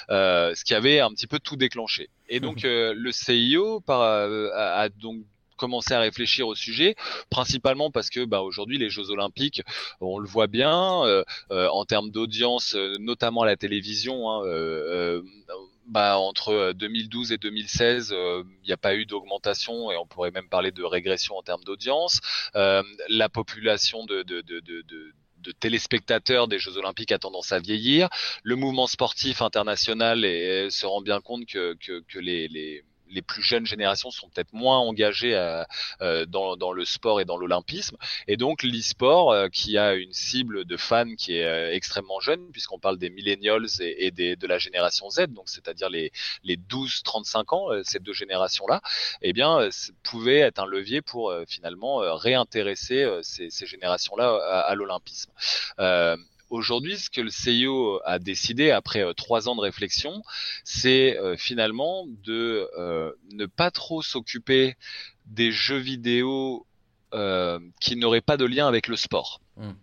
[0.09, 2.09] ce qui avait un petit peu tout déclenché.
[2.29, 5.19] Et donc le CIO par, a, donc
[5.57, 6.97] commencé à réfléchir au sujet,
[7.31, 9.63] principalement parce que bah, aujourd'hui les Jeux Olympiques,
[10.01, 10.75] on le voit bien
[11.51, 14.31] en termes d'audience, notamment à la télévision.
[14.31, 15.23] Hein,
[15.93, 20.07] bah, entre 2012 euh, et 2016, euh, il n'y a pas eu d'augmentation et on
[20.07, 22.21] pourrait même parler de régression en termes d'audience.
[22.57, 25.13] Euh, la population de, de, de, de
[25.43, 28.09] de téléspectateurs des Jeux Olympiques a tendance à vieillir.
[28.45, 30.21] Le mouvement sportif international
[30.71, 34.53] se rend bien compte que, que, que les, les, les plus jeunes générations sont peut-être
[34.53, 35.65] moins engagées euh,
[36.01, 37.97] euh, dans, le sport et dans l'olympisme.
[38.27, 42.79] Et donc l'e-sport, euh, qui a une cible de fans qui est extrêmement jeune, puisqu'on
[42.79, 46.13] parle des millennials et, de la génération Z, donc c'est-à-dire les,
[46.45, 48.81] les 12-35 ans, ces deux générations-là,
[49.21, 49.69] eh bien,
[50.03, 55.33] pouvait être un levier pour finalement réintéresser ces, ces générations-là à, à l'olympisme.
[56.53, 60.23] Aujourd'hui, ce que le CIO a décidé après euh, trois ans de réflexion,
[60.65, 64.77] c'est euh, finalement de euh, ne pas trop s'occuper
[65.25, 66.67] des jeux vidéo
[67.81, 69.42] qui n'auraient pas de lien avec le sport.
[69.63, 69.75] Mmh.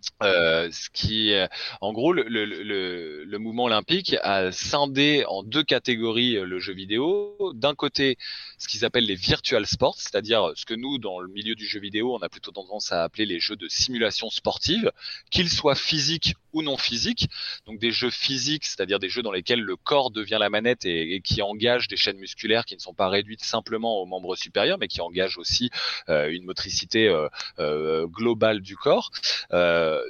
[0.71, 1.33] ce qui,
[1.79, 6.73] en gros, le, le, le, le, mouvement olympique a scindé en deux catégories le jeu
[6.73, 7.37] vidéo.
[7.53, 8.17] D'un côté,
[8.57, 11.79] ce qu'ils appellent les virtual sports, c'est-à-dire ce que nous, dans le milieu du jeu
[11.79, 14.91] vidéo, on a plutôt tendance à appeler les jeux de simulation sportive,
[15.31, 17.29] qu'ils soient physiques ou non physiques.
[17.65, 21.21] Donc des jeux physiques, c'est-à-dire des jeux dans lesquels le corps devient la manette et,
[21.23, 24.87] qui engagent des chaînes musculaires qui ne sont pas réduites simplement aux membres supérieurs, mais
[24.87, 25.69] qui engagent aussi
[26.09, 27.27] euh, une motricité euh,
[27.59, 29.11] euh, globale du corps.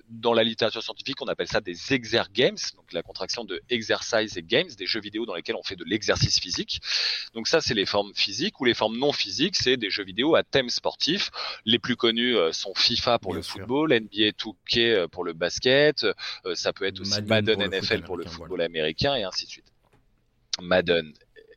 [0.09, 4.43] Dans la littérature scientifique, on appelle ça des exergames, donc la contraction de exercise et
[4.43, 6.81] games, des jeux vidéo dans lesquels on fait de l'exercice physique.
[7.33, 10.35] Donc ça, c'est les formes physiques ou les formes non physiques, c'est des jeux vidéo
[10.35, 11.31] à thème sportif.
[11.65, 16.03] Les plus connus euh, sont FIFA pour le football, NBA 2K euh, pour le basket,
[16.03, 19.73] euh, ça peut être aussi Madden, NFL pour le football américain et ainsi de suite.
[20.61, 21.13] Madden,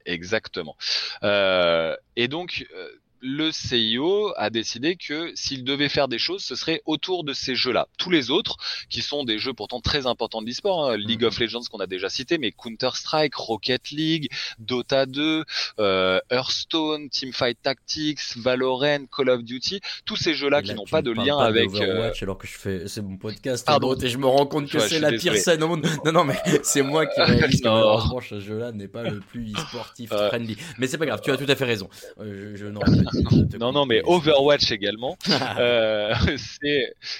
[0.06, 0.76] exactement.
[1.22, 2.88] Euh, et donc, euh,
[3.22, 7.54] le CIO a décidé que s'il devait faire des choses, ce serait autour de ces
[7.54, 7.86] jeux-là.
[7.96, 8.56] Tous les autres,
[8.90, 11.44] qui sont des jeux pourtant très importants de l'e-sport, hein, League of mhm.
[11.44, 15.44] Legends qu'on a déjà cité, mais Counter-Strike, Rocket League, Dota 2,
[15.78, 21.12] euh, Hearthstone, Teamfight Tactics, Valorant, Call of Duty, tous ces jeux-là qui n'ont pas de
[21.12, 23.94] lien avec euh, Overwatch, alors que je fais c'est mon podcast Pardon.
[23.94, 25.86] et je me rends compte que c'est la pire scène au monde.
[26.04, 30.10] Non non mais c'est moi qui réalise que ce jeu-là n'est pas le plus e-sportif
[30.10, 30.56] friendly.
[30.78, 31.88] Mais c'est pas grave, tu as tout à fait raison.
[32.20, 33.11] Euh, je, je pas
[33.58, 35.16] non, non, mais Overwatch également.
[35.58, 36.14] euh,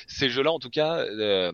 [0.06, 1.52] ces jeux-là, en tout cas, euh,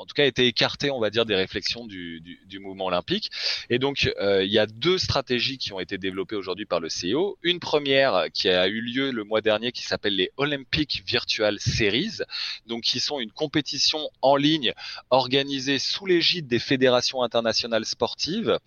[0.00, 3.30] en tout cas, été écartés, on va dire, des réflexions du, du, du mouvement olympique.
[3.68, 6.88] Et donc, euh, il y a deux stratégies qui ont été développées aujourd'hui par le
[6.88, 7.38] CEO.
[7.42, 12.18] Une première qui a eu lieu le mois dernier, qui s'appelle les Olympic Virtual Series,
[12.66, 14.72] donc qui sont une compétition en ligne
[15.10, 18.58] organisée sous l'égide des fédérations internationales sportives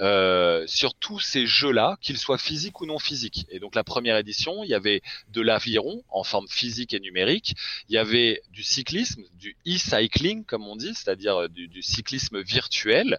[0.00, 3.46] euh, sur tous ces jeux-là, qu'ils soient physiques ou non physiques.
[3.50, 5.02] Et donc, la première édition, il y avait
[5.32, 7.54] de l'aviron en forme physique et numérique,
[7.88, 13.18] il y avait du cyclisme, du e-cycling comme on dit, c'est-à-dire euh, du, cyclisme virtuel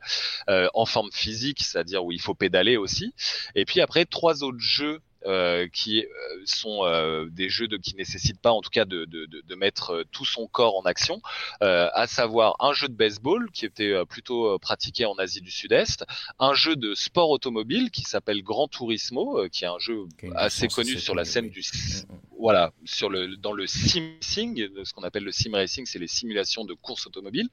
[0.50, 3.14] euh, en forme physique, c'est-à-dire où il faut pédaler aussi.
[3.56, 6.04] Et puis après trois autres jeux euh, qui
[6.46, 10.04] sont euh, des jeux de, qui nécessitent pas en tout cas de, de, de, mettre
[10.12, 11.22] tout son corps en action,
[11.60, 16.06] à savoir un jeu de baseball qui était plutôt pratiqué en Asie du Sud-Est,
[16.40, 20.98] un jeu de sport automobile qui s'appelle Gran Turismo, qui est un jeu assez connu
[20.98, 22.31] sur la scène du mm, mm.
[22.42, 26.08] Voilà sur le dans le sim racing, ce qu'on appelle le sim racing, c'est les
[26.08, 27.48] simulations de course automobile,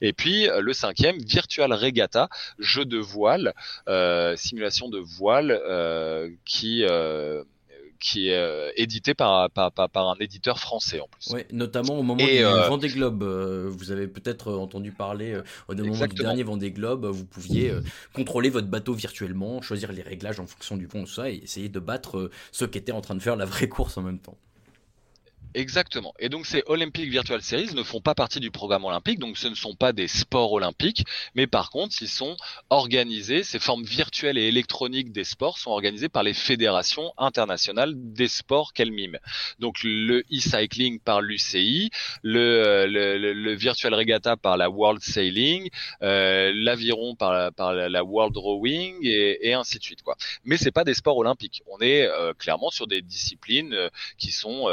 [0.00, 2.28] et puis le cinquième Virtual Regatta,
[2.58, 3.54] jeu de voile,
[4.36, 5.60] simulation de voile
[6.44, 7.44] qui euh,
[8.02, 11.32] qui est euh, édité par, par, par, un éditeur français en plus.
[11.32, 13.22] Oui, notamment au moment du euh, Vendée Globe.
[13.22, 15.38] vous avez peut-être entendu parler
[15.68, 17.72] au moment du dernier Vendée Globe, vous pouviez
[18.12, 21.80] contrôler votre bateau virtuellement, choisir les réglages en fonction du pont, ça, et essayer de
[21.80, 24.36] battre ceux qui étaient en train de faire la vraie course en même temps.
[25.54, 26.14] Exactement.
[26.18, 29.48] Et donc ces Olympic Virtual Series ne font pas partie du programme olympique, donc ce
[29.48, 32.36] ne sont pas des sports olympiques, mais par contre, ils sont
[32.70, 38.28] organisés, ces formes virtuelles et électroniques des sports sont organisées par les fédérations internationales des
[38.28, 39.18] sports qu'elles miment.
[39.58, 41.90] Donc le e-cycling par l'UCI,
[42.22, 45.68] le, le, le, Virtual Regatta par la World Sailing,
[46.02, 50.02] euh, l'aviron par, la, par la World Rowing et, et, ainsi de suite.
[50.02, 50.16] Quoi.
[50.44, 51.62] Mais c'est pas des sports olympiques.
[51.66, 53.88] On est euh, clairement sur des disciplines euh,
[54.18, 54.68] qui sont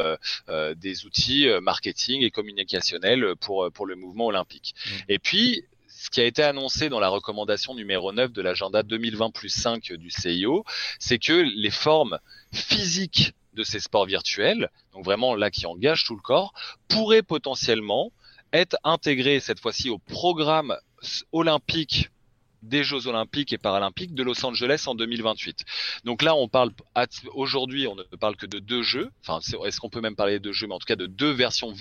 [0.49, 4.75] euh, euh, des outils euh, marketing et communicationnels pour, euh, pour le mouvement olympique.
[4.75, 4.89] Mmh.
[5.09, 9.31] Et puis, ce qui a été annoncé dans la recommandation numéro 9 de l'agenda 2020
[9.31, 10.63] plus 5 du CIO,
[10.99, 12.19] c'est que les formes
[12.53, 16.53] physiques de ces sports virtuels, donc vraiment là qui engagent tout le corps,
[16.87, 18.11] pourraient potentiellement
[18.53, 20.75] être intégrées cette fois-ci au programme
[21.31, 22.09] olympique
[22.61, 25.65] des Jeux Olympiques et Paralympiques de Los Angeles en 2028.
[26.03, 26.71] Donc là, on parle
[27.33, 29.09] aujourd'hui, on ne parle que de deux jeux.
[29.21, 31.73] Enfin, est-ce qu'on peut même parler de jeux, mais en tout cas de deux versions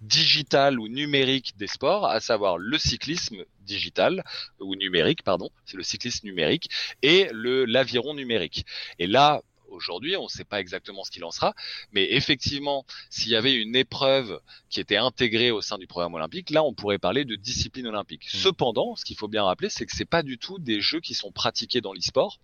[0.00, 4.24] digitales ou numériques des sports, à savoir le cyclisme digital
[4.60, 6.70] ou numérique, pardon, c'est le cyclisme numérique
[7.02, 8.64] et le l'aviron numérique.
[8.98, 11.54] Et là, aujourd'hui, on ne sait pas exactement ce qu'il en sera,
[11.92, 14.40] mais effectivement, s'il y avait une épreuve
[14.70, 18.26] qui était intégrée au sein du programme olympique, là, on pourrait parler de discipline olympique.
[18.26, 18.38] Mmh.
[18.38, 21.14] Cependant, ce qu'il faut bien rappeler, c'est que c'est pas du tout des jeux qui
[21.14, 22.38] sont pratiqués dans l'e-sport.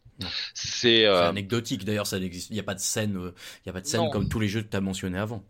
[0.55, 1.29] C'est euh...
[1.29, 2.51] anecdotique d'ailleurs, ça n'existe.
[2.51, 4.39] Il n'y a pas de scène, euh, il y a pas de scène comme tous
[4.39, 5.43] les jeux que tu as mentionnés avant.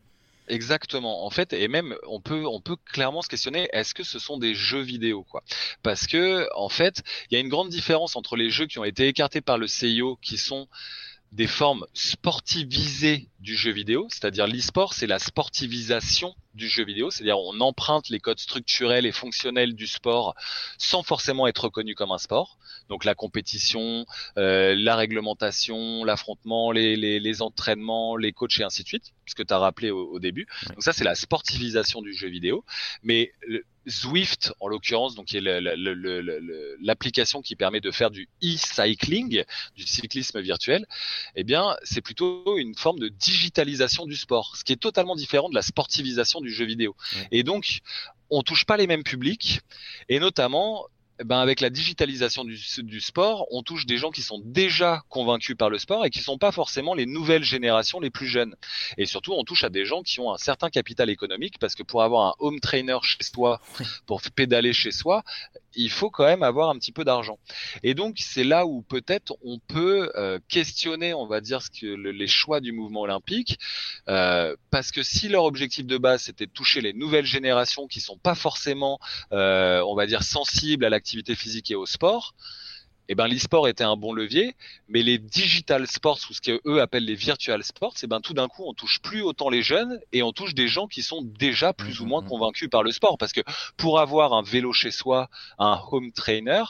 [0.49, 1.25] Exactement.
[1.25, 4.37] En fait, et même on peut on peut clairement se questionner est-ce que ce sont
[4.37, 5.43] des jeux vidéo quoi?
[5.83, 8.85] Parce que en fait, il y a une grande différence entre les jeux qui ont
[8.85, 10.68] été écartés par le CIO qui sont
[11.35, 17.41] des formes sportivisées du jeu vidéo, c'est-à-dire l'e-sport, c'est la sportivisation du jeu vidéo, c'est-à-dire
[17.41, 20.37] on emprunte les codes structurels et fonctionnels du sport
[20.78, 22.57] sans forcément être reconnu comme un sport.
[22.89, 24.07] Donc la compétition,
[24.39, 29.35] euh, la réglementation, l'affrontement, les, les, les, entraînements, les coachs et ainsi de suite, ce
[29.35, 30.47] que tu as rappelé au, au, début.
[30.68, 32.64] Donc ça c'est la sportivisation du jeu vidéo.
[33.03, 35.43] Mais le, Zwift, en l'occurrence, donc qui est
[36.80, 39.45] l'application qui permet de faire du e-cycling,
[39.76, 40.87] du cyclisme virtuel,
[41.35, 45.49] eh bien, c'est plutôt une forme de digitalisation du sport, ce qui est totalement différent
[45.49, 46.97] de la sportivisation du jeu vidéo.
[47.30, 47.80] Et donc,
[48.30, 49.61] on touche pas les mêmes publics,
[50.09, 50.87] et notamment,
[51.23, 55.57] ben avec la digitalisation du, du, sport, on touche des gens qui sont déjà convaincus
[55.57, 58.57] par le sport et qui sont pas forcément les nouvelles générations les plus jeunes.
[58.99, 61.83] Et surtout, on touche à des gens qui ont un certain capital économique parce que
[61.83, 63.61] pour avoir un home trainer chez soi,
[64.07, 65.23] pour pédaler chez soi,
[65.77, 67.39] il faut quand même avoir un petit peu d'argent.
[67.83, 71.87] Et donc, c'est là où peut-être on peut euh, questionner, on va dire, ce que
[71.87, 73.59] le, les choix du mouvement olympique,
[74.09, 78.01] euh, parce que si leur objectif de base c'était de toucher les nouvelles générations qui
[78.01, 78.99] sont pas forcément,
[79.33, 82.35] euh, on va dire, sensibles à l'activité physique et au sport,
[83.09, 84.55] eh ben l'e-sport était un bon levier,
[84.89, 88.49] mais les digital sports ou ce qu'eux appellent les virtual sports, eh ben tout d'un
[88.49, 91.73] coup on touche plus autant les jeunes et on touche des gens qui sont déjà
[91.73, 92.31] plus ou moins mmh, mmh, mmh.
[92.31, 93.43] convaincus par le sport parce que
[93.77, 95.29] pour avoir un vélo chez soi,
[95.59, 96.63] un home trainer,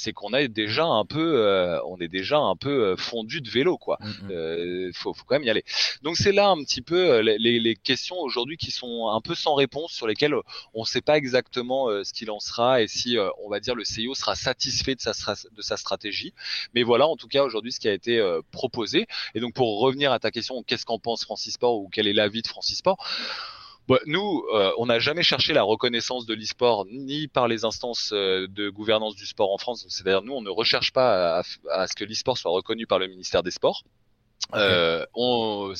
[0.00, 3.50] c'est qu'on est déjà un peu, euh, on est déjà un peu euh, fondu de
[3.50, 3.98] vélo, quoi.
[4.00, 4.30] Mm, mm.
[4.30, 5.64] Euh, faut, faut, quand même y aller.
[6.02, 9.54] Donc c'est là un petit peu les, les questions aujourd'hui qui sont un peu sans
[9.54, 10.34] réponse, sur lesquelles
[10.74, 13.84] on ne sait pas exactement ce qu'il en sera et si, on va dire, le
[13.84, 16.32] CIO sera satisfait de sa, de sa stratégie.
[16.74, 18.20] Mais voilà, en tout cas aujourd'hui, ce qui a été
[18.50, 19.06] proposé.
[19.34, 22.12] Et donc pour revenir à ta question, qu'est-ce qu'en pense Francis Sport ou quel est
[22.12, 23.06] l'avis de Francis Sport?
[24.06, 28.46] Nous, euh, on n'a jamais cherché la reconnaissance de l'e-sport ni par les instances euh,
[28.48, 29.86] de gouvernance du sport en France.
[29.88, 33.08] C'est-à-dire, nous, on ne recherche pas à, à ce que l'e-sport soit reconnu par le
[33.08, 33.82] ministère des Sports.
[34.54, 35.72] Euh, on,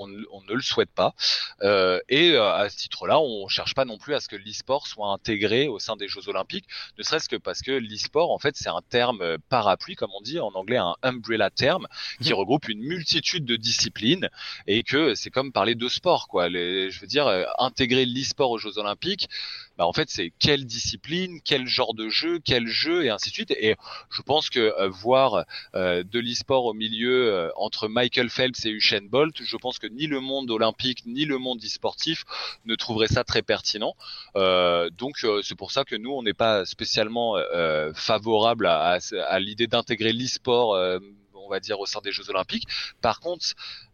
[0.00, 1.14] on, ne le souhaite pas.
[1.62, 4.86] Euh, et euh, à ce titre-là, on cherche pas non plus à ce que l'e-sport
[4.86, 6.66] soit intégré au sein des Jeux Olympiques,
[6.98, 10.38] ne serait-ce que parce que l'e-sport, en fait, c'est un terme parapluie, comme on dit
[10.40, 11.86] en anglais, un umbrella terme,
[12.20, 12.38] qui mhm.
[12.38, 14.28] regroupe une multitude de disciplines
[14.66, 16.48] et que c'est comme parler de sport, quoi.
[16.48, 17.26] Les, je veux dire,
[17.58, 19.28] intégrer l'e-sport aux Jeux Olympiques,
[19.76, 23.34] bah en fait c'est quelle discipline, quel genre de jeu, quel jeu et ainsi de
[23.34, 23.50] suite.
[23.52, 23.76] Et
[24.10, 25.44] je pense que euh, voir
[25.74, 29.86] euh, de l'e-sport au milieu euh, entre Michael Phelps et Usain Bolt, je pense que
[29.86, 32.24] ni le monde olympique ni le monde e-sportif
[32.64, 33.94] ne trouverait ça très pertinent.
[34.34, 37.36] donc c'est pour ça que nous on n'est pas spécialement
[37.94, 38.98] favorable à,
[39.28, 40.76] à l'idée d'intégrer l'e-sport
[41.44, 42.66] on va dire, au sein des Jeux Olympiques.
[43.00, 43.46] Par contre,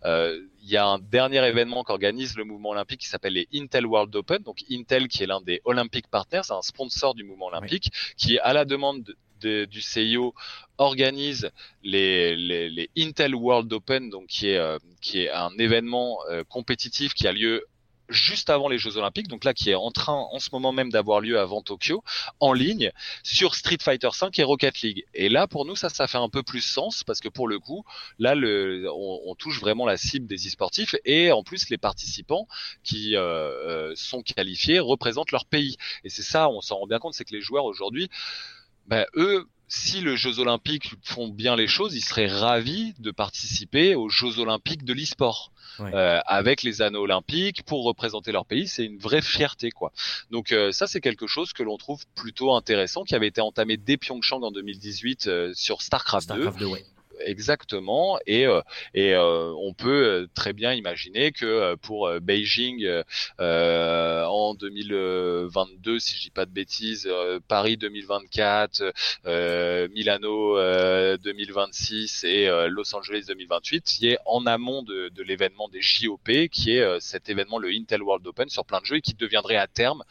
[0.04, 3.86] euh, il y a un dernier événement qu'organise le mouvement olympique qui s'appelle les Intel
[3.86, 4.42] World Open.
[4.42, 8.52] Donc Intel, qui est l'un des Olympic Partners, un sponsor du mouvement olympique, qui, à
[8.52, 10.34] la demande du CIO,
[10.78, 11.50] organise
[11.82, 17.14] les, les, Intel World Open, donc qui est, euh, qui est un événement euh, compétitif
[17.14, 17.64] qui a lieu
[18.10, 20.90] juste avant les Jeux Olympiques, donc là qui est en train en ce moment même
[20.90, 22.02] d'avoir lieu avant Tokyo,
[22.40, 22.92] en ligne
[23.22, 25.04] sur Street Fighter V et Rocket League.
[25.14, 27.58] Et là pour nous ça ça fait un peu plus sens parce que pour le
[27.58, 27.84] coup
[28.18, 32.46] là on, touche vraiment la cible des e-sportifs et en plus les participants
[32.82, 35.76] qui euh, euh, sont qualifiés représentent leur pays.
[36.04, 38.10] Et c'est ça, on s'en rend bien compte, c'est que les joueurs aujourd'hui,
[38.86, 43.94] ben, eux si les Jeux Olympiques font bien les choses, ils seraient ravis de participer
[43.94, 45.52] aux Jeux Olympiques de l'e-sport.
[45.80, 49.92] Euh, avec les anneaux olympiques pour représenter leur pays, c'est une vraie fierté quoi.
[50.30, 53.78] Donc euh, ça c'est quelque chose que l'on trouve plutôt intéressant qui avait été entamé
[53.78, 56.66] dès Pyeongchang en 2018 euh, sur Starcraft, Starcraft 2.
[56.66, 56.70] 2
[57.24, 58.18] exactement.
[58.26, 58.60] Et, euh,
[58.94, 62.86] et euh, on peut euh, très bien imaginer que pour Beijing
[63.38, 67.08] en 2022, si je dis pas de bêtises,
[67.48, 68.92] Paris 2024,
[69.92, 70.56] Milano
[71.16, 76.48] 2026 et Los Angeles 2028, il y ait en amont de, de l'événement des JOP,
[76.50, 79.56] qui est cet événement, le Intel World Open, sur plein de jeux et qui deviendrait
[79.56, 80.02] à terme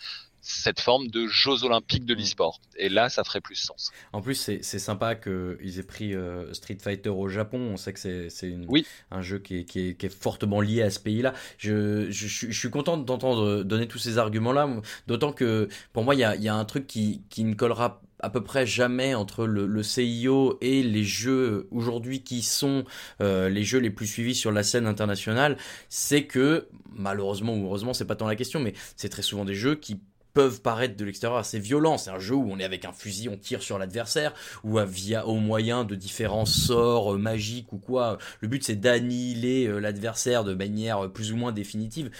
[0.49, 2.17] cette forme de Jeux olympiques de mm.
[2.17, 2.59] l'e-sport.
[2.77, 3.91] Et là, ça ferait plus sens.
[4.13, 7.59] En plus, c'est sympa qu'ils aient pris euh, Street Fighter au Japon.
[7.73, 8.85] On sait que c'est oui.
[9.11, 11.33] un jeu qui est, qui, est, qui est, fortement lié à ce pays-là.
[11.57, 14.67] Je, je, je, suis content d'entendre donner tous ces arguments-là,
[15.07, 18.01] d'autant que pour moi, il y a, y a, un truc qui, qui ne collera
[18.19, 22.83] à peu près jamais entre le, le CIO et les jeux aujourd'hui qui sont
[23.21, 27.93] euh, les jeux les plus suivis sur la scène internationale, c'est que malheureusement ou heureusement
[27.93, 30.01] c'est pas tant la question, mais c'est très souvent des jeux qui
[30.33, 31.97] peuvent paraître de l'extérieur assez violents.
[31.97, 35.27] C'est un jeu où on est avec un fusil, on tire sur l'adversaire, ou via
[35.27, 38.17] au moyen de différents sorts euh, magiques ou quoi.
[38.41, 42.11] Le but c'est d'annihiler euh, l'adversaire de manière euh, plus ou moins définitive.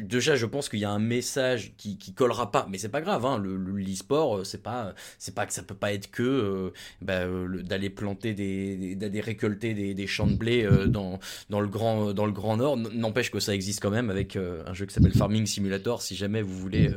[0.00, 3.00] déjà, je pense qu'il y a un message qui, qui collera pas, mais c'est pas
[3.00, 3.26] grave.
[3.26, 7.22] Hein, le l'e-sport, c'est pas c'est pas que ça peut pas être que bah,
[7.62, 11.18] d'aller planter des, d'aller récolter des, des, champs de blé dans
[11.50, 12.76] dans le grand dans le grand nord.
[12.76, 16.02] N'empêche que ça existe quand même avec un jeu qui s'appelle Farming Simulator.
[16.02, 16.90] Si jamais vous voulez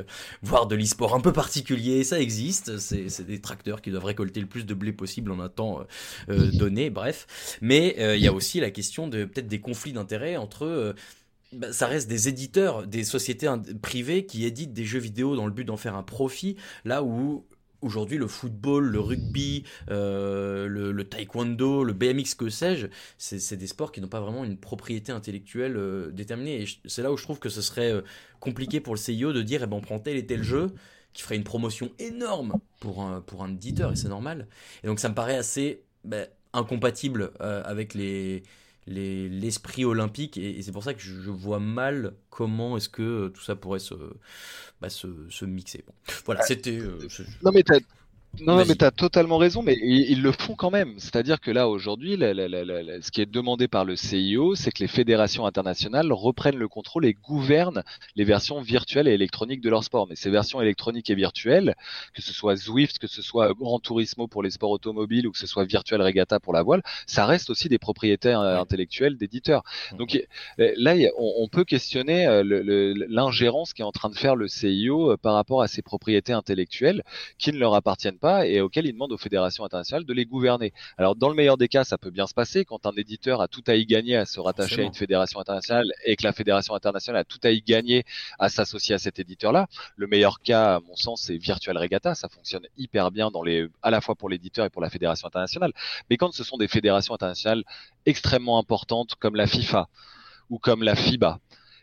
[0.51, 4.47] voir de l'e-sport un peu particulier, ça existe, c'est des tracteurs qui doivent récolter le
[4.47, 5.85] plus de blé possible en un temps euh,
[6.29, 7.57] euh, donné, bref.
[7.61, 10.93] Mais euh, il y a aussi la question de peut-être des conflits d'intérêts entre...
[11.53, 13.49] Bah, ça reste des éditeurs, des sociétés
[13.81, 17.45] privées qui éditent des jeux vidéo dans le but d'en faire un profit, là où
[17.81, 22.87] aujourd'hui le football, le rugby, le, taekwondo, le BMX, que sais-je,
[23.17, 25.77] c'est des sports qui n'ont pas vraiment une propriété intellectuelle
[26.13, 26.61] déterminée.
[26.61, 28.01] Et c'est là où je trouve que ce serait
[28.41, 30.71] compliqué pour le CIO de dire, eh ben, on prend tel et tel jeu,
[31.13, 34.47] qui ferait une promotion énorme pour un, pour un éditeur, et c'est normal.
[34.83, 38.43] Et donc ça me paraît assez ben, incompatible avec les
[38.87, 43.55] l'esprit olympique et, c'est pour ça que je, vois mal comment est-ce que tout ça
[43.55, 43.93] pourrait se,
[44.81, 45.83] bah, se, se, mixer.
[45.85, 45.93] Bon.
[46.25, 46.79] Voilà, c'était.
[46.79, 46.97] Euh,
[47.43, 47.63] non mais
[48.39, 50.93] Non, mais tu as totalement raison, mais ils, le font quand même.
[50.97, 55.45] C'est-à-dire que là, aujourd'hui, ce qui est demandé par le CIO, c'est que les fédérations
[55.45, 57.83] internationales reprennent le contrôle et gouvernent
[58.15, 60.07] les versions virtuelles et électroniques de leur sport.
[60.07, 61.75] Mais ces versions électroniques et virtuelles,
[62.13, 65.39] que ce soit Zwift, que ce soit Gran Turismo pour les sports automobiles ou que
[65.39, 69.63] ce soit Virtual Regatta pour la voile, ça reste aussi des propriétaires euh, intellectuels d'éditeurs.
[69.97, 70.17] Donc
[70.57, 72.43] là, on, peut questionner euh,
[73.09, 76.33] l'ingérence qui est en train de faire le CIO euh, par rapport à ces propriétés
[76.33, 77.03] intellectuelles
[77.37, 80.71] qui ne leur appartiennent pas et auquel il demande aux fédérations internationales de les gouverner.
[80.97, 83.47] Alors dans le meilleur des cas, ça peut bien se passer quand un éditeur a
[83.47, 86.73] tout à y gagner à se rattacher à une fédération internationale et que la fédération
[86.73, 88.05] internationale a tout à y gagner
[88.39, 89.67] à s'associer à cet éditeur-là.
[89.97, 92.15] Le meilleur cas, à mon sens, c'est Virtual Regatta.
[92.15, 95.27] Ça fonctionne hyper bien dans les, à la fois pour l'éditeur et pour la fédération
[95.27, 95.73] internationale.
[96.09, 97.63] Mais quand ce sont des fédérations internationales
[98.05, 99.89] extrêmement importantes comme la FIFA
[100.49, 101.39] ou comme la FIBA,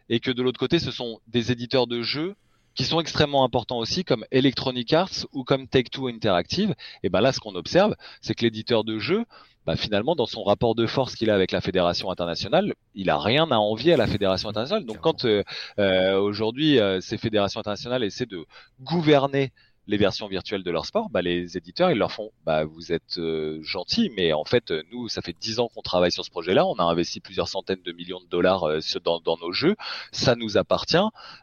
[0.08, 2.34] et que de l'autre côté, ce sont des éditeurs de jeux
[2.78, 6.76] qui sont extrêmement importants aussi, comme Electronic Arts ou comme Take-Two Interactive.
[7.02, 9.24] Et ben là, ce qu'on observe, c'est que l'éditeur de jeux,
[9.66, 13.18] bah finalement, dans son rapport de force qu'il a avec la fédération internationale, il a
[13.18, 14.86] rien à envier à la fédération internationale.
[14.86, 15.42] Donc, quand euh,
[15.80, 18.46] euh, aujourd'hui euh, ces fédérations internationales essaient de
[18.80, 19.50] gouverner
[19.88, 23.16] les versions virtuelles de leur sport, bah, les éditeurs, ils leur font, bah, vous êtes
[23.16, 26.66] euh, gentils, mais en fait, nous, ça fait dix ans qu'on travaille sur ce projet-là,
[26.66, 29.76] on a investi plusieurs centaines de millions de dollars euh, dans, dans, nos jeux,
[30.12, 30.96] ça nous appartient,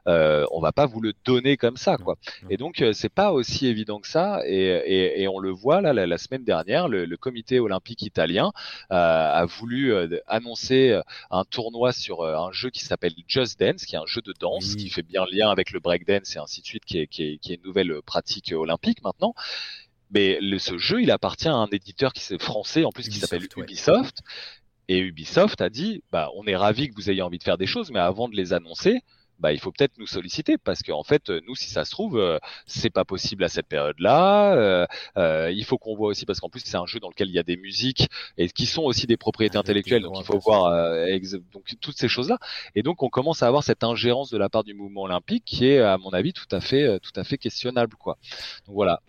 [0.08, 2.18] euh, on va pas vous le donner comme ça, quoi.
[2.52, 5.82] Et donc, euh, c'est pas aussi évident que ça, et, et, et on le voit
[5.82, 8.52] là, la, semaine dernière, le, le, comité olympique italien
[8.90, 9.94] a voulu
[10.28, 11.00] annoncer
[11.32, 14.76] un tournoi sur un jeu qui s'appelle Just Dance, qui est un jeu de danse
[14.76, 17.38] qui fait bien lien avec le breakdance et ainsi de suite, qui est, qui est,
[17.38, 19.34] qui est une nouvelle pratique olympique maintenant.
[20.12, 23.20] Mais le, ce jeu, il appartient à un éditeur qui est français en plus qui
[23.20, 24.20] s'appelle Ubisoft.
[24.88, 27.66] Et Ubisoft a dit, bah, on est ravi que vous ayez envie de faire des
[27.66, 29.02] choses, mais avant de les annoncer,
[29.40, 32.40] bah, il faut peut-être nous solliciter parce qu'en fait, nous, si ça se trouve, euh,
[32.66, 34.54] c'est pas possible à cette période-là.
[34.56, 34.86] Euh,
[35.18, 37.36] euh, il faut qu'on voit aussi parce qu'en plus, c'est un jeu dans lequel il
[37.36, 38.08] y a des musiques
[38.38, 40.04] et qui sont aussi des propriétés intellectuelles.
[40.04, 40.72] Donc, il faut voir
[41.54, 42.38] donc toutes ces choses-là.
[42.76, 45.68] Et donc, on commence à avoir cette ingérence de la part du mouvement olympique qui
[45.68, 48.18] est, à mon avis, tout à fait, tout à fait questionnable, quoi.
[48.68, 49.02] Donc voilà.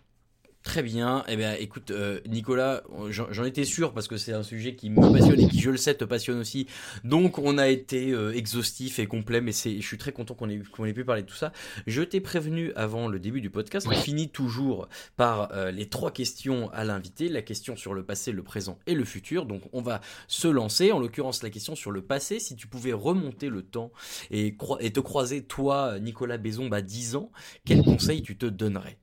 [0.66, 1.22] Très bien.
[1.28, 5.00] Eh bien, écoute, euh, Nicolas, j'en étais sûr parce que c'est un sujet qui me
[5.12, 6.66] passionne et qui, je le sais, te passionne aussi.
[7.04, 10.50] Donc, on a été euh, exhaustif et complet, mais c'est, je suis très content qu'on
[10.50, 11.52] ait, ait pu parler de tout ça.
[11.86, 13.86] Je t'ai prévenu avant le début du podcast.
[13.88, 17.28] On finit toujours par euh, les trois questions à l'invité.
[17.28, 19.46] La question sur le passé, le présent et le futur.
[19.46, 20.90] Donc, on va se lancer.
[20.90, 22.40] En l'occurrence, la question sur le passé.
[22.40, 23.92] Si tu pouvais remonter le temps
[24.32, 27.30] et, et te croiser, toi, Nicolas Bézon, à 10 ans,
[27.64, 28.98] quel conseil tu te donnerais?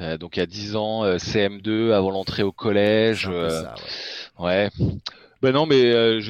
[0.00, 3.28] Euh, donc il y a 10 ans, euh, CM2 avant l'entrée au collège.
[3.30, 3.62] Euh,
[4.38, 4.70] ouais.
[5.42, 6.20] Ben non, mais euh,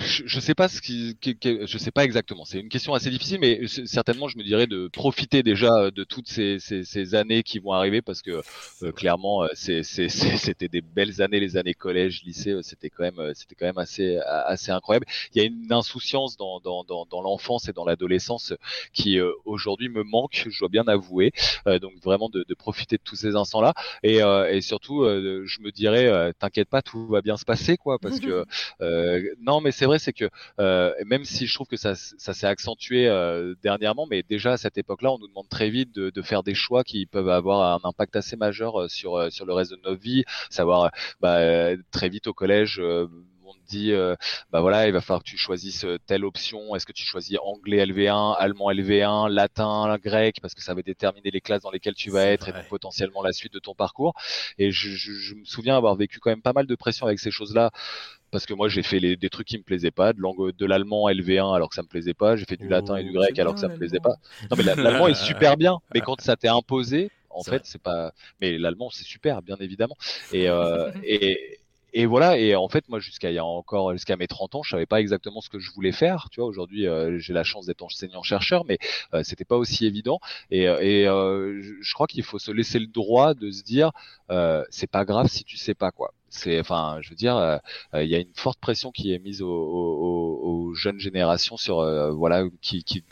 [0.00, 2.44] je, je, sais pas ce qui, je sais pas exactement.
[2.44, 6.28] C'est une question assez difficile, mais certainement je me dirais de profiter déjà de toutes
[6.28, 8.42] ces, ces, ces années qui vont arriver parce que
[8.82, 13.66] euh, clairement c'était des belles années, les années collège, lycée, c'était quand même c'était quand
[13.66, 15.06] même assez assez incroyable.
[15.34, 18.52] Il y a une insouciance dans dans, dans, dans l'enfance et dans l'adolescence
[18.92, 21.32] qui euh, aujourd'hui me manque, je dois bien avouer.
[21.66, 26.32] donc vraiment de, de, profiter de tous ces instants-là et, et surtout je me dirais
[26.38, 28.44] t'inquiète pas, tout va bien se passer quoi parce que
[28.80, 30.28] euh, non, mais c'est c'est que
[30.58, 34.56] euh, même si je trouve que ça, ça s'est accentué euh, dernièrement, mais déjà à
[34.56, 37.88] cette époque-là, on nous demande très vite de, faire des choix qui peuvent avoir un
[37.88, 42.34] impact assez majeur sur sur le reste de notre vie, savoir bah, très vite au
[42.34, 42.80] collège
[43.50, 43.92] on te dit
[44.50, 46.74] bah voilà il va falloir que tu choisisses telle option.
[46.74, 50.36] Est-ce que tu choisis anglais LV1 allemand LV1 latin grec?
[50.40, 53.22] Parce que ça va déterminer les classes dans lesquelles tu vas être et donc potentiellement
[53.22, 54.14] la suite de ton parcours.
[54.58, 57.18] Et je, je, je, me souviens avoir vécu quand même pas mal de pression avec
[57.18, 57.70] ces choses là
[58.30, 60.66] parce que moi j'ai fait les, des trucs qui me plaisaient pas, de langue de
[60.66, 63.38] l'allemand LV1 alors que ça me plaisait pas, j'ai fait du latin et du grec
[63.38, 64.16] alors que ça me plaisait pas.
[64.50, 68.12] Non mais l'allemand est super bien, mais quand ça t'est imposé, en fait c'est pas.
[68.40, 69.96] Mais l'allemand c'est super bien évidemment.
[70.32, 71.59] Et euh, et
[71.92, 74.62] et voilà, et en fait, moi, jusqu'à il y a encore, jusqu'à mes 30 ans,
[74.62, 76.28] je savais pas exactement ce que je voulais faire.
[76.30, 78.78] Tu vois, aujourd'hui, euh, j'ai la chance d'être enseignant-chercheur, mais
[79.14, 80.20] euh, c'était pas aussi évident.
[80.50, 83.90] Et, euh, et euh, je crois qu'il faut se laisser le droit de se dire,
[84.70, 86.14] c'est pas grave si tu sais pas quoi.
[86.28, 87.60] C'est, enfin, je veux dire,
[87.94, 91.82] il y a une forte pression qui est mise aux, aux, aux jeunes générations sur,
[92.14, 93.04] voilà, qui, qui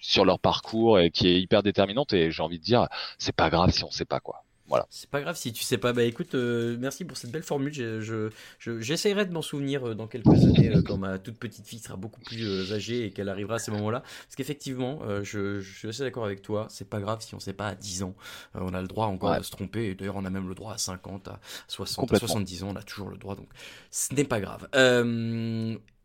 [0.00, 2.12] sur leur parcours et qui est hyper déterminante.
[2.14, 2.88] Et j'ai envie de dire,
[3.18, 4.45] c'est pas grave si on sait pas quoi.
[4.68, 4.86] Voilà.
[4.90, 5.92] C'est pas grave si tu sais pas.
[5.92, 7.72] Bah écoute, euh, merci pour cette belle formule.
[7.72, 11.78] Je, j'essaierai de m'en souvenir euh, dans quelques années euh, quand ma toute petite fille
[11.78, 14.00] sera beaucoup plus âgée et qu'elle arrivera à ces moments-là.
[14.00, 16.66] Parce qu'effectivement, je, je, suis assez d'accord avec toi.
[16.70, 18.14] C'est pas grave si on sait pas à 10 ans.
[18.54, 19.94] on a le droit encore de se tromper.
[19.94, 22.68] D'ailleurs, on a même le droit à 50, à 60, à 70 ans.
[22.72, 23.36] On a toujours le droit.
[23.36, 23.48] Donc,
[23.90, 24.68] ce n'est pas grave.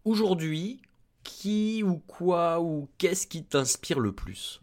[0.03, 0.82] Aujourd'hui,
[1.24, 4.59] qui ou quoi ou qu'est-ce qui t'inspire le plus?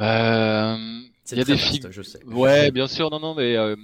[0.00, 1.00] Euh,
[1.30, 2.24] Il y a des je sais.
[2.24, 3.10] Ouais, bien sûr.
[3.10, 3.76] Non, non, mais euh,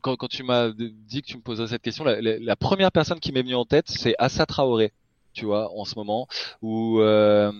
[0.00, 3.18] quand, quand, tu m'as dit que tu me posais cette question, la, la, première personne
[3.18, 4.92] qui m'est venue en tête, c'est Assa Traoré.
[5.32, 6.28] Tu vois, en ce moment,
[6.62, 7.52] où euh,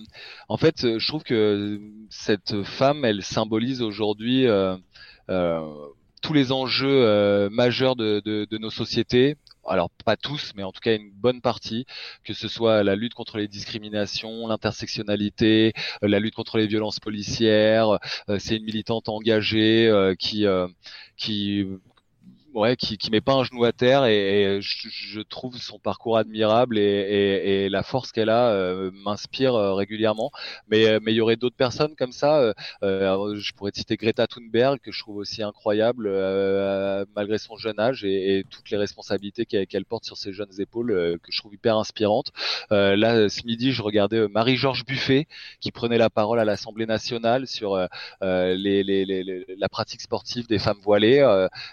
[0.49, 4.77] en fait, je trouve que cette femme, elle symbolise aujourd'hui euh,
[6.22, 9.37] tous les enjeux majeurs de, de, de nos sociétés,
[9.69, 11.87] alors pas tous, mais en tout cas une bonne partie,
[12.25, 17.01] que ce soit la lutte contre les discriminations, l'intersectionnalité, euh, la lutte contre les violences
[17.01, 17.99] policières.
[18.29, 20.47] Euh, c'est une militante engagée euh, qui
[21.17, 21.64] qui
[22.57, 26.79] ouais, qui, qui met pas un genou à terre et, je, trouve son parcours admirable
[26.79, 30.31] et, et, et la force qu'elle a euh, m'inspire euh, régulièrement.
[30.69, 32.55] Mais euh, mais il y aurait d'autres personnes comme ça.
[32.83, 36.09] je pourrais citer Greta Thunberg que je trouve aussi incroyable
[37.15, 41.31] malgré son jeune âge et, toutes les responsabilités qu'elle porte sur ses jeunes épaules que
[41.31, 42.33] je trouve hyper inspirantes.
[42.71, 45.27] là ce midi je regardais Marie-Georges Buffet
[45.61, 47.77] qui prenait la parole à l'Assemblée nationale sur
[48.23, 51.21] les, les, les, la pratique sportive des femmes voilées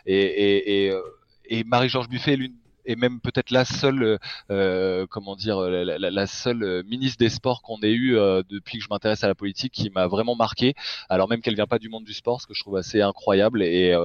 [0.06, 1.02] et, et euh,
[1.46, 2.38] et, Marie-Georges Buffet
[2.86, 4.18] est même peut-être la seule, euh,
[4.52, 8.16] euh, comment dire, la, seule ministre des Sports qu'on ait eu
[8.50, 10.74] depuis que je m'intéresse à la politique qui m'a vraiment marqué.
[11.10, 13.64] Alors même qu'elle vient pas du monde du sport, ce que je trouve assez incroyable.
[13.64, 13.96] Et,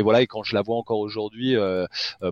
[0.00, 1.54] voilà, et quand je la vois encore aujourd'hui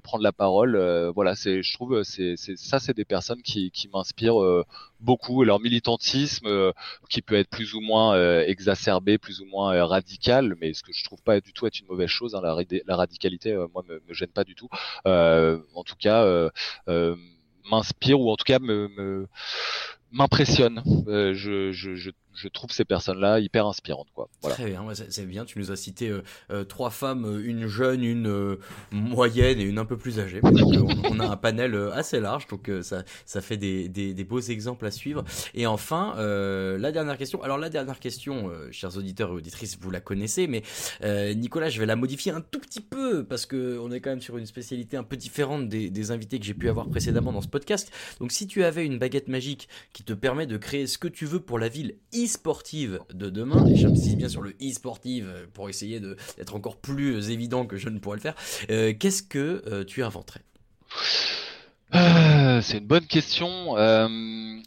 [0.03, 0.77] prendre la parole,
[1.15, 4.65] voilà, je trouve, c'est, ça, c'est des personnes qui m'inspirent
[5.05, 6.73] beaucoup leur militantisme euh,
[7.09, 10.83] qui peut être plus ou moins euh, exacerbé, plus ou moins euh, radical, mais ce
[10.83, 12.35] que je trouve pas du tout être une mauvaise chose.
[12.35, 14.69] Hein, la, radicalité, moi, me, me, gêne pas du tout.
[15.05, 16.51] en tout cas,
[17.71, 19.29] m'inspire ou en tout cas me
[20.11, 20.83] m'impressionne.
[22.35, 24.09] Je trouve ces personnes-là hyper inspirantes.
[24.15, 24.29] Quoi.
[24.43, 25.45] Très bien, c'est bien.
[25.45, 28.57] Tu nous as cité euh, euh, trois femmes, euh, une jeune, une
[28.91, 30.41] moyenne et une un peu plus âgée.
[30.43, 34.91] on, a un panel assez large, donc ça, ça fait des, des, beaux exemples à
[34.91, 35.25] suivre.
[35.55, 37.43] Et enfin, la dernière question.
[37.43, 40.63] Alors la dernière question, chers auditeurs et auditrices, vous la connaissez, mais
[41.35, 44.21] Nicolas, je vais la modifier un tout petit peu parce que on est quand même
[44.21, 47.49] sur une spécialité un peu différente des invités que j'ai pu avoir précédemment dans ce
[47.49, 47.93] podcast.
[48.21, 51.27] Donc si tu avais une baguette magique qui te permet de créer ce que tu
[51.27, 56.01] veux pour la ville e-sportive de demain, et j'insiste bien sur le e-sportive pour essayer
[56.01, 58.35] d'être encore plus évident que je ne pourrais le faire,
[58.71, 60.43] euh, qu'est-ce que euh, tu inventerais?
[61.95, 63.77] Euh, c'est une bonne question.
[63.79, 64.09] Euh,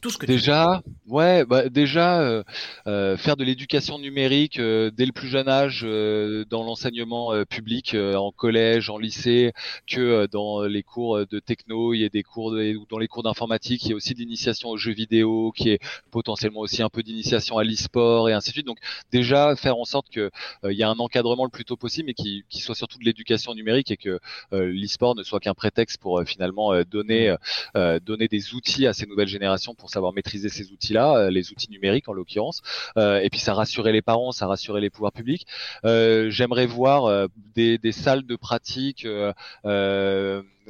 [0.01, 2.43] Tout ce que déjà, ouais, bah, déjà euh,
[2.87, 5.81] euh, faire de l'éducation numérique euh, dès le plus jeune âge
[6.49, 9.51] dans l'enseignement public, en collège, en lycée,
[9.87, 13.23] que dans les cours de techno, il y a des cours ou dans les cours
[13.23, 15.79] d'informatique, il y a aussi de l'initiation aux jeux vidéo, qui est
[16.11, 18.67] potentiellement aussi un peu d'initiation à l'e-sport et ainsi de suite.
[18.67, 18.79] Donc
[19.11, 20.31] déjà faire en sorte que
[20.63, 23.03] il y a un encadrement le plus tôt possible, mais qui, qui soit surtout de
[23.05, 24.19] l'éducation numérique et que
[24.51, 27.37] l'e-sport ne soit qu'un prétexte pour finalement donner euh,
[27.75, 31.51] euh, donner, des outils à ces nouvelles générations pour savoir maîtriser ces outils-là, euh, les
[31.51, 32.61] outils numériques en l'occurrence.
[32.97, 35.45] et puis ça rassurait les parents, ça rassurait les pouvoirs publics.
[35.83, 39.07] J'aimerais voir des, des, salles de pratique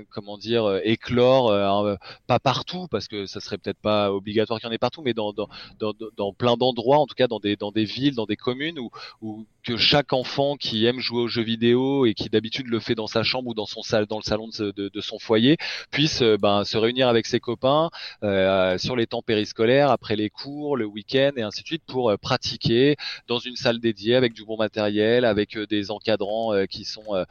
[0.10, 1.96] comment dire euh, éclore euh,
[2.28, 5.14] pas partout parce que ça serait peut-être pas obligatoire qu'il y en ait partout mais
[5.14, 5.48] dans dans,
[5.80, 8.80] dans, dans plein d'endroits en tout cas dans des dans des villes dans des communes
[8.80, 8.90] où,
[9.22, 12.96] où que chaque enfant qui aime jouer aux jeux vidéo et qui d'habitude le fait
[12.96, 15.58] dans sa chambre ou dans son salle dans le salon de, de, de son foyer
[15.92, 17.90] puisse euh, ben, se réunir avec ses copains
[18.24, 22.14] euh, sur les temps périscolaires après les cours le week-end et ainsi de suite pour
[22.20, 22.96] pratiquer
[23.28, 27.26] dans une salle dédiée avec du bon matériel avec des encadrants qui sont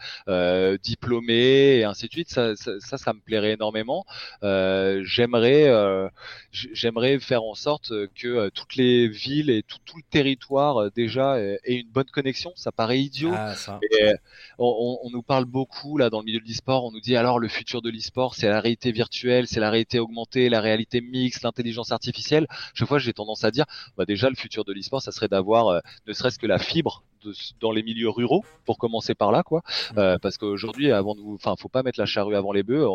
[0.82, 2.30] diplômés et ainsi de suite.
[2.30, 4.04] Ça, ça, ça, me plairait énormément.
[4.42, 6.09] Euh, j'aimerais, euh,
[6.50, 11.38] j'aimerais faire en sorte que euh, toutes les villes et tout, tout le territoire déjà
[11.38, 12.52] aient une bonne connexion.
[12.57, 13.32] Ça paraît idiot.
[13.34, 13.54] Ah,
[14.59, 16.84] on, on, nous parle beaucoup là dans le milieu de l'e-sport.
[16.84, 19.98] On nous dit alors le futur de l'e-sport, c'est la réalité virtuelle, c'est la réalité
[19.98, 22.46] augmentée, la réalité mixte, l'intelligence artificielle.
[22.74, 25.82] Chaque fois, j'ai tendance à dire, bah déjà le futur de l'e-sport, ça serait d'avoir
[26.07, 27.02] ne serait-ce que la fibre
[27.61, 29.61] dans les milieux ruraux pour commencer par là quoi.
[29.61, 29.99] Mmh.
[29.99, 32.87] euh, parce qu'aujourd'hui avant de enfin faut pas mettre la charrue avant les bœufs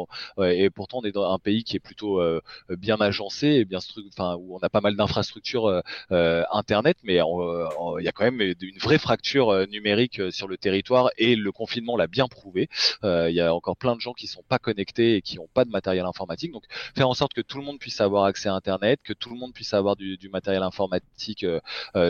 [0.43, 3.79] et pourtant on est dans un pays qui est plutôt euh, bien agencé et bien
[4.09, 8.41] enfin où on a pas mal d'infrastructures euh, internet mais il y a quand même
[8.41, 12.69] une vraie fracture numérique sur le territoire et le confinement l'a bien prouvé.
[13.03, 15.65] Il y a encore plein de gens qui sont pas connectés et qui ont pas
[15.65, 16.51] de matériel informatique.
[16.51, 16.63] Donc
[16.95, 19.35] faire en sorte que tout le monde puisse avoir accès à internet que tout le
[19.35, 21.45] monde puisse avoir du, du matériel informatique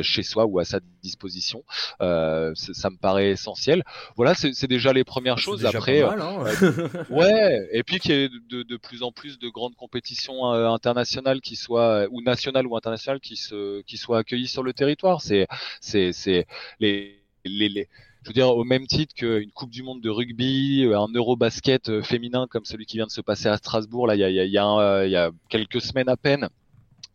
[0.02, 1.64] chez soi ou à sa disposition
[2.02, 2.11] euh,
[2.56, 3.84] ça me paraît essentiel.
[4.16, 5.66] Voilà, c'est déjà les premières choses.
[5.66, 6.16] Après, hein.
[6.62, 10.54] euh, ouais, et puis qu'il y ait de, de, plus en plus de grandes compétitions
[10.54, 14.74] euh, internationales qui soient ou nationales ou internationales qui se qui soient accueillies sur le
[14.74, 15.22] territoire.
[15.22, 15.48] C'est
[15.80, 16.46] c'est c'est
[16.80, 17.90] les les, les
[18.24, 22.46] je veux dire, au même titre qu'une Coupe du Monde de rugby, un Eurobasket féminin
[22.48, 24.58] comme celui qui vient de se passer à Strasbourg, là, il y a, il y
[24.60, 26.48] a, il y a quelques semaines à peine,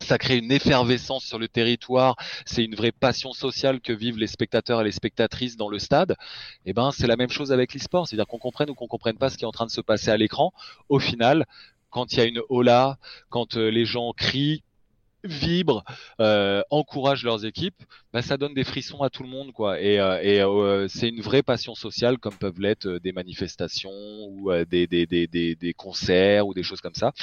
[0.01, 4.27] ça crée une effervescence sur le territoire, c'est une vraie passion sociale que vivent les
[4.27, 6.11] spectateurs et les spectatrices dans le stade.
[6.65, 9.17] Et eh ben c'est la même chose avec l'e-sport, c'est-à-dire qu'on comprenne ou qu'on comprenne
[9.17, 10.53] pas ce qui est en train de se passer à l'écran.
[10.89, 11.45] Au final,
[11.89, 12.97] quand il y a une hola,
[13.29, 14.63] quand euh, les gens crient,
[15.23, 15.83] vibrent,
[16.19, 17.81] euh, encouragent leurs équipes,
[18.13, 19.79] bah, ça donne des frissons à tout le monde, quoi.
[19.81, 24.51] Et, euh, euh, c'est une vraie passion sociale, comme peuvent l'être euh, des manifestations ou
[24.69, 27.13] des, des, des, des, concerts ou des choses comme ça.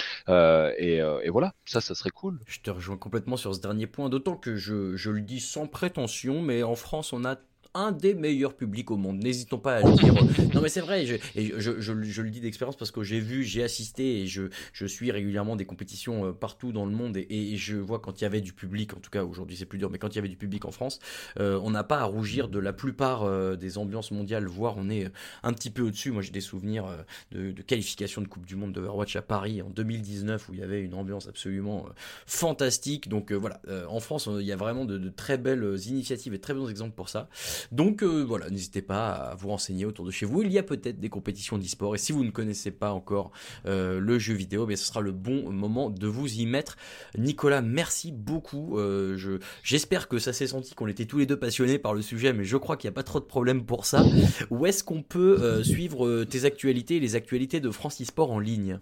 [0.78, 2.38] Et, et, voilà, ça, ça serait cool.
[2.46, 5.66] Je te rejoins complètement sur ce dernier point, d'autant que je, je le dis sans
[5.66, 7.36] prétention, mais en France, on a
[7.74, 9.22] un des meilleurs publics au monde.
[9.22, 10.14] N'hésitons pas à le dire.
[10.54, 13.42] non, mais c'est vrai, je, et je, je, le dis d'expérience parce que j'ai vu,
[13.42, 17.56] j'ai assisté et je, je suis régulièrement des compétitions euh, partout dans le monde et,
[17.56, 19.90] je vois quand il y avait du public, en tout cas aujourd'hui c'est plus dur,
[19.90, 20.98] mais quand il y avait du public en France,
[21.38, 24.88] euh, on n'a pas à rougir de la plupart euh, des ambiances mondiales, voire on
[24.88, 25.10] est
[25.42, 26.10] un petit peu au-dessus.
[26.10, 26.86] Moi j'ai des souvenirs
[27.32, 30.62] de, de, qualification de Coupe du Monde d'Overwatch à Paris en 2019 où il y
[30.62, 31.86] avait une ambiance absolument
[32.26, 33.08] fantastique.
[33.08, 36.54] Donc voilà, en France il y a vraiment de, de, très belles initiatives et très
[36.54, 37.28] bons exemples pour ça.
[37.72, 40.42] Donc euh, voilà, n'hésitez pas à vous renseigner autour de chez vous.
[40.42, 43.32] Il y a peut-être des compétitions d'e-sport et si vous ne connaissez pas encore
[43.66, 46.76] euh, le jeu vidéo, mais ce sera le bon moment de vous y mettre.
[47.18, 48.78] Nicolas, merci beaucoup.
[48.78, 52.02] Euh, je, j'espère que ça s'est senti qu'on était tous les deux passionnés par le
[52.02, 54.04] sujet, mais je crois qu'il n'y a pas trop de problème pour ça.
[54.50, 58.78] Où est-ce qu'on peut suivre tes actualités et les actualités de France e-sport en ligne?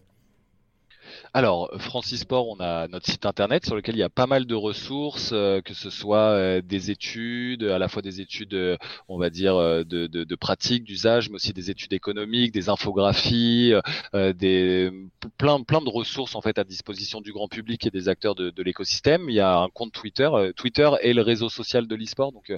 [1.35, 4.45] Alors, Francis Sport, on a notre site internet sur lequel il y a pas mal
[4.45, 8.77] de ressources, euh, que ce soit euh, des études, à la fois des études, euh,
[9.09, 13.73] on va dire, de, de, de pratique, d'usage, mais aussi des études économiques, des infographies,
[14.13, 14.91] des
[15.39, 18.51] plein, plein de ressources en fait à disposition du grand public et des acteurs de,
[18.51, 19.31] de l'écosystème.
[19.31, 20.29] Il y a un compte Twitter.
[20.57, 22.53] Twitter est le réseau social de l'e-sport, donc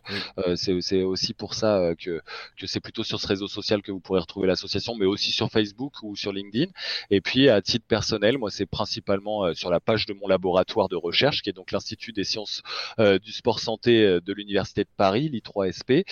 [0.56, 2.20] c'est aussi pour ça que,
[2.58, 5.48] que c'est plutôt sur ce réseau social que vous pourrez retrouver l'association, mais aussi sur
[5.50, 6.72] Facebook ou sur LinkedIn.
[7.10, 10.88] Et puis à titre personnel, moi c'est principalement euh, sur la page de mon laboratoire
[10.88, 12.62] de recherche, qui est donc l'Institut des sciences
[12.98, 16.04] euh, du sport santé euh, de l'Université de Paris, l'I3SP,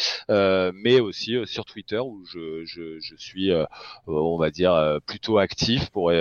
[0.74, 3.50] mais aussi sur Twitter où je, je, je suis,
[4.07, 6.12] on va dire, plutôt actif pour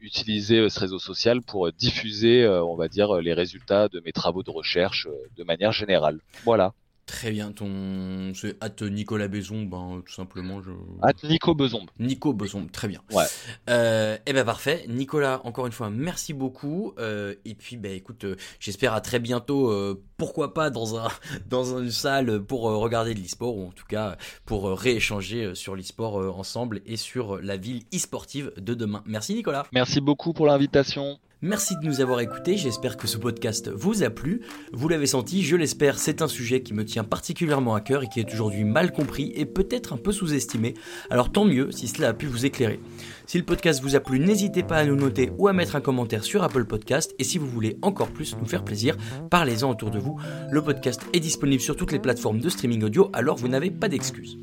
[0.00, 4.50] utiliser ce réseau social pour diffuser, on va dire, les résultats de mes travaux de
[4.50, 6.20] recherche de manière générale.
[6.44, 6.72] Voilà.
[7.10, 8.32] Très bien, ton.
[8.36, 10.62] C'est at Nicolas Bézon, ben, tout simplement.
[10.62, 10.70] Je...
[11.02, 11.90] At Nico Bezombe.
[11.98, 13.00] Nico Bezombe, très bien.
[13.10, 13.24] Ouais.
[13.68, 14.84] Euh, eh ben parfait.
[14.88, 16.94] Nicolas, encore une fois, merci beaucoup.
[17.00, 19.72] Euh, et puis, ben écoute, euh, j'espère à très bientôt.
[19.72, 21.08] Euh, pourquoi pas dans un
[21.48, 26.38] dans une salle pour regarder de l'e-sport ou en tout cas pour rééchanger sur l'e-sport
[26.38, 29.02] ensemble et sur la ville e-sportive de demain.
[29.04, 29.66] Merci Nicolas.
[29.72, 31.18] Merci beaucoup pour l'invitation.
[31.42, 34.42] Merci de nous avoir écoutés, j'espère que ce podcast vous a plu.
[34.74, 38.08] Vous l'avez senti, je l'espère, c'est un sujet qui me tient particulièrement à cœur et
[38.08, 40.74] qui est aujourd'hui mal compris et peut-être un peu sous-estimé.
[41.08, 42.78] Alors tant mieux si cela a pu vous éclairer.
[43.24, 45.80] Si le podcast vous a plu, n'hésitez pas à nous noter ou à mettre un
[45.80, 47.14] commentaire sur Apple Podcast.
[47.18, 48.98] Et si vous voulez encore plus nous faire plaisir,
[49.30, 50.20] parlez-en autour de vous.
[50.50, 53.88] Le podcast est disponible sur toutes les plateformes de streaming audio, alors vous n'avez pas
[53.88, 54.36] d'excuses.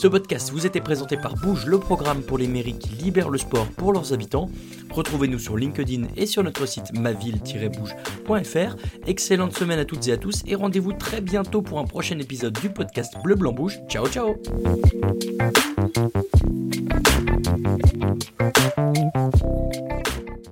[0.00, 3.36] Ce podcast vous était présenté par Bouge, le programme pour les mairies qui libèrent le
[3.36, 4.48] sport pour leurs habitants.
[4.90, 8.76] Retrouvez-nous sur LinkedIn et sur notre site maville-bouge.fr.
[9.06, 12.58] Excellente semaine à toutes et à tous et rendez-vous très bientôt pour un prochain épisode
[12.60, 13.78] du podcast Bleu Blanc Bouge.
[13.90, 14.36] Ciao ciao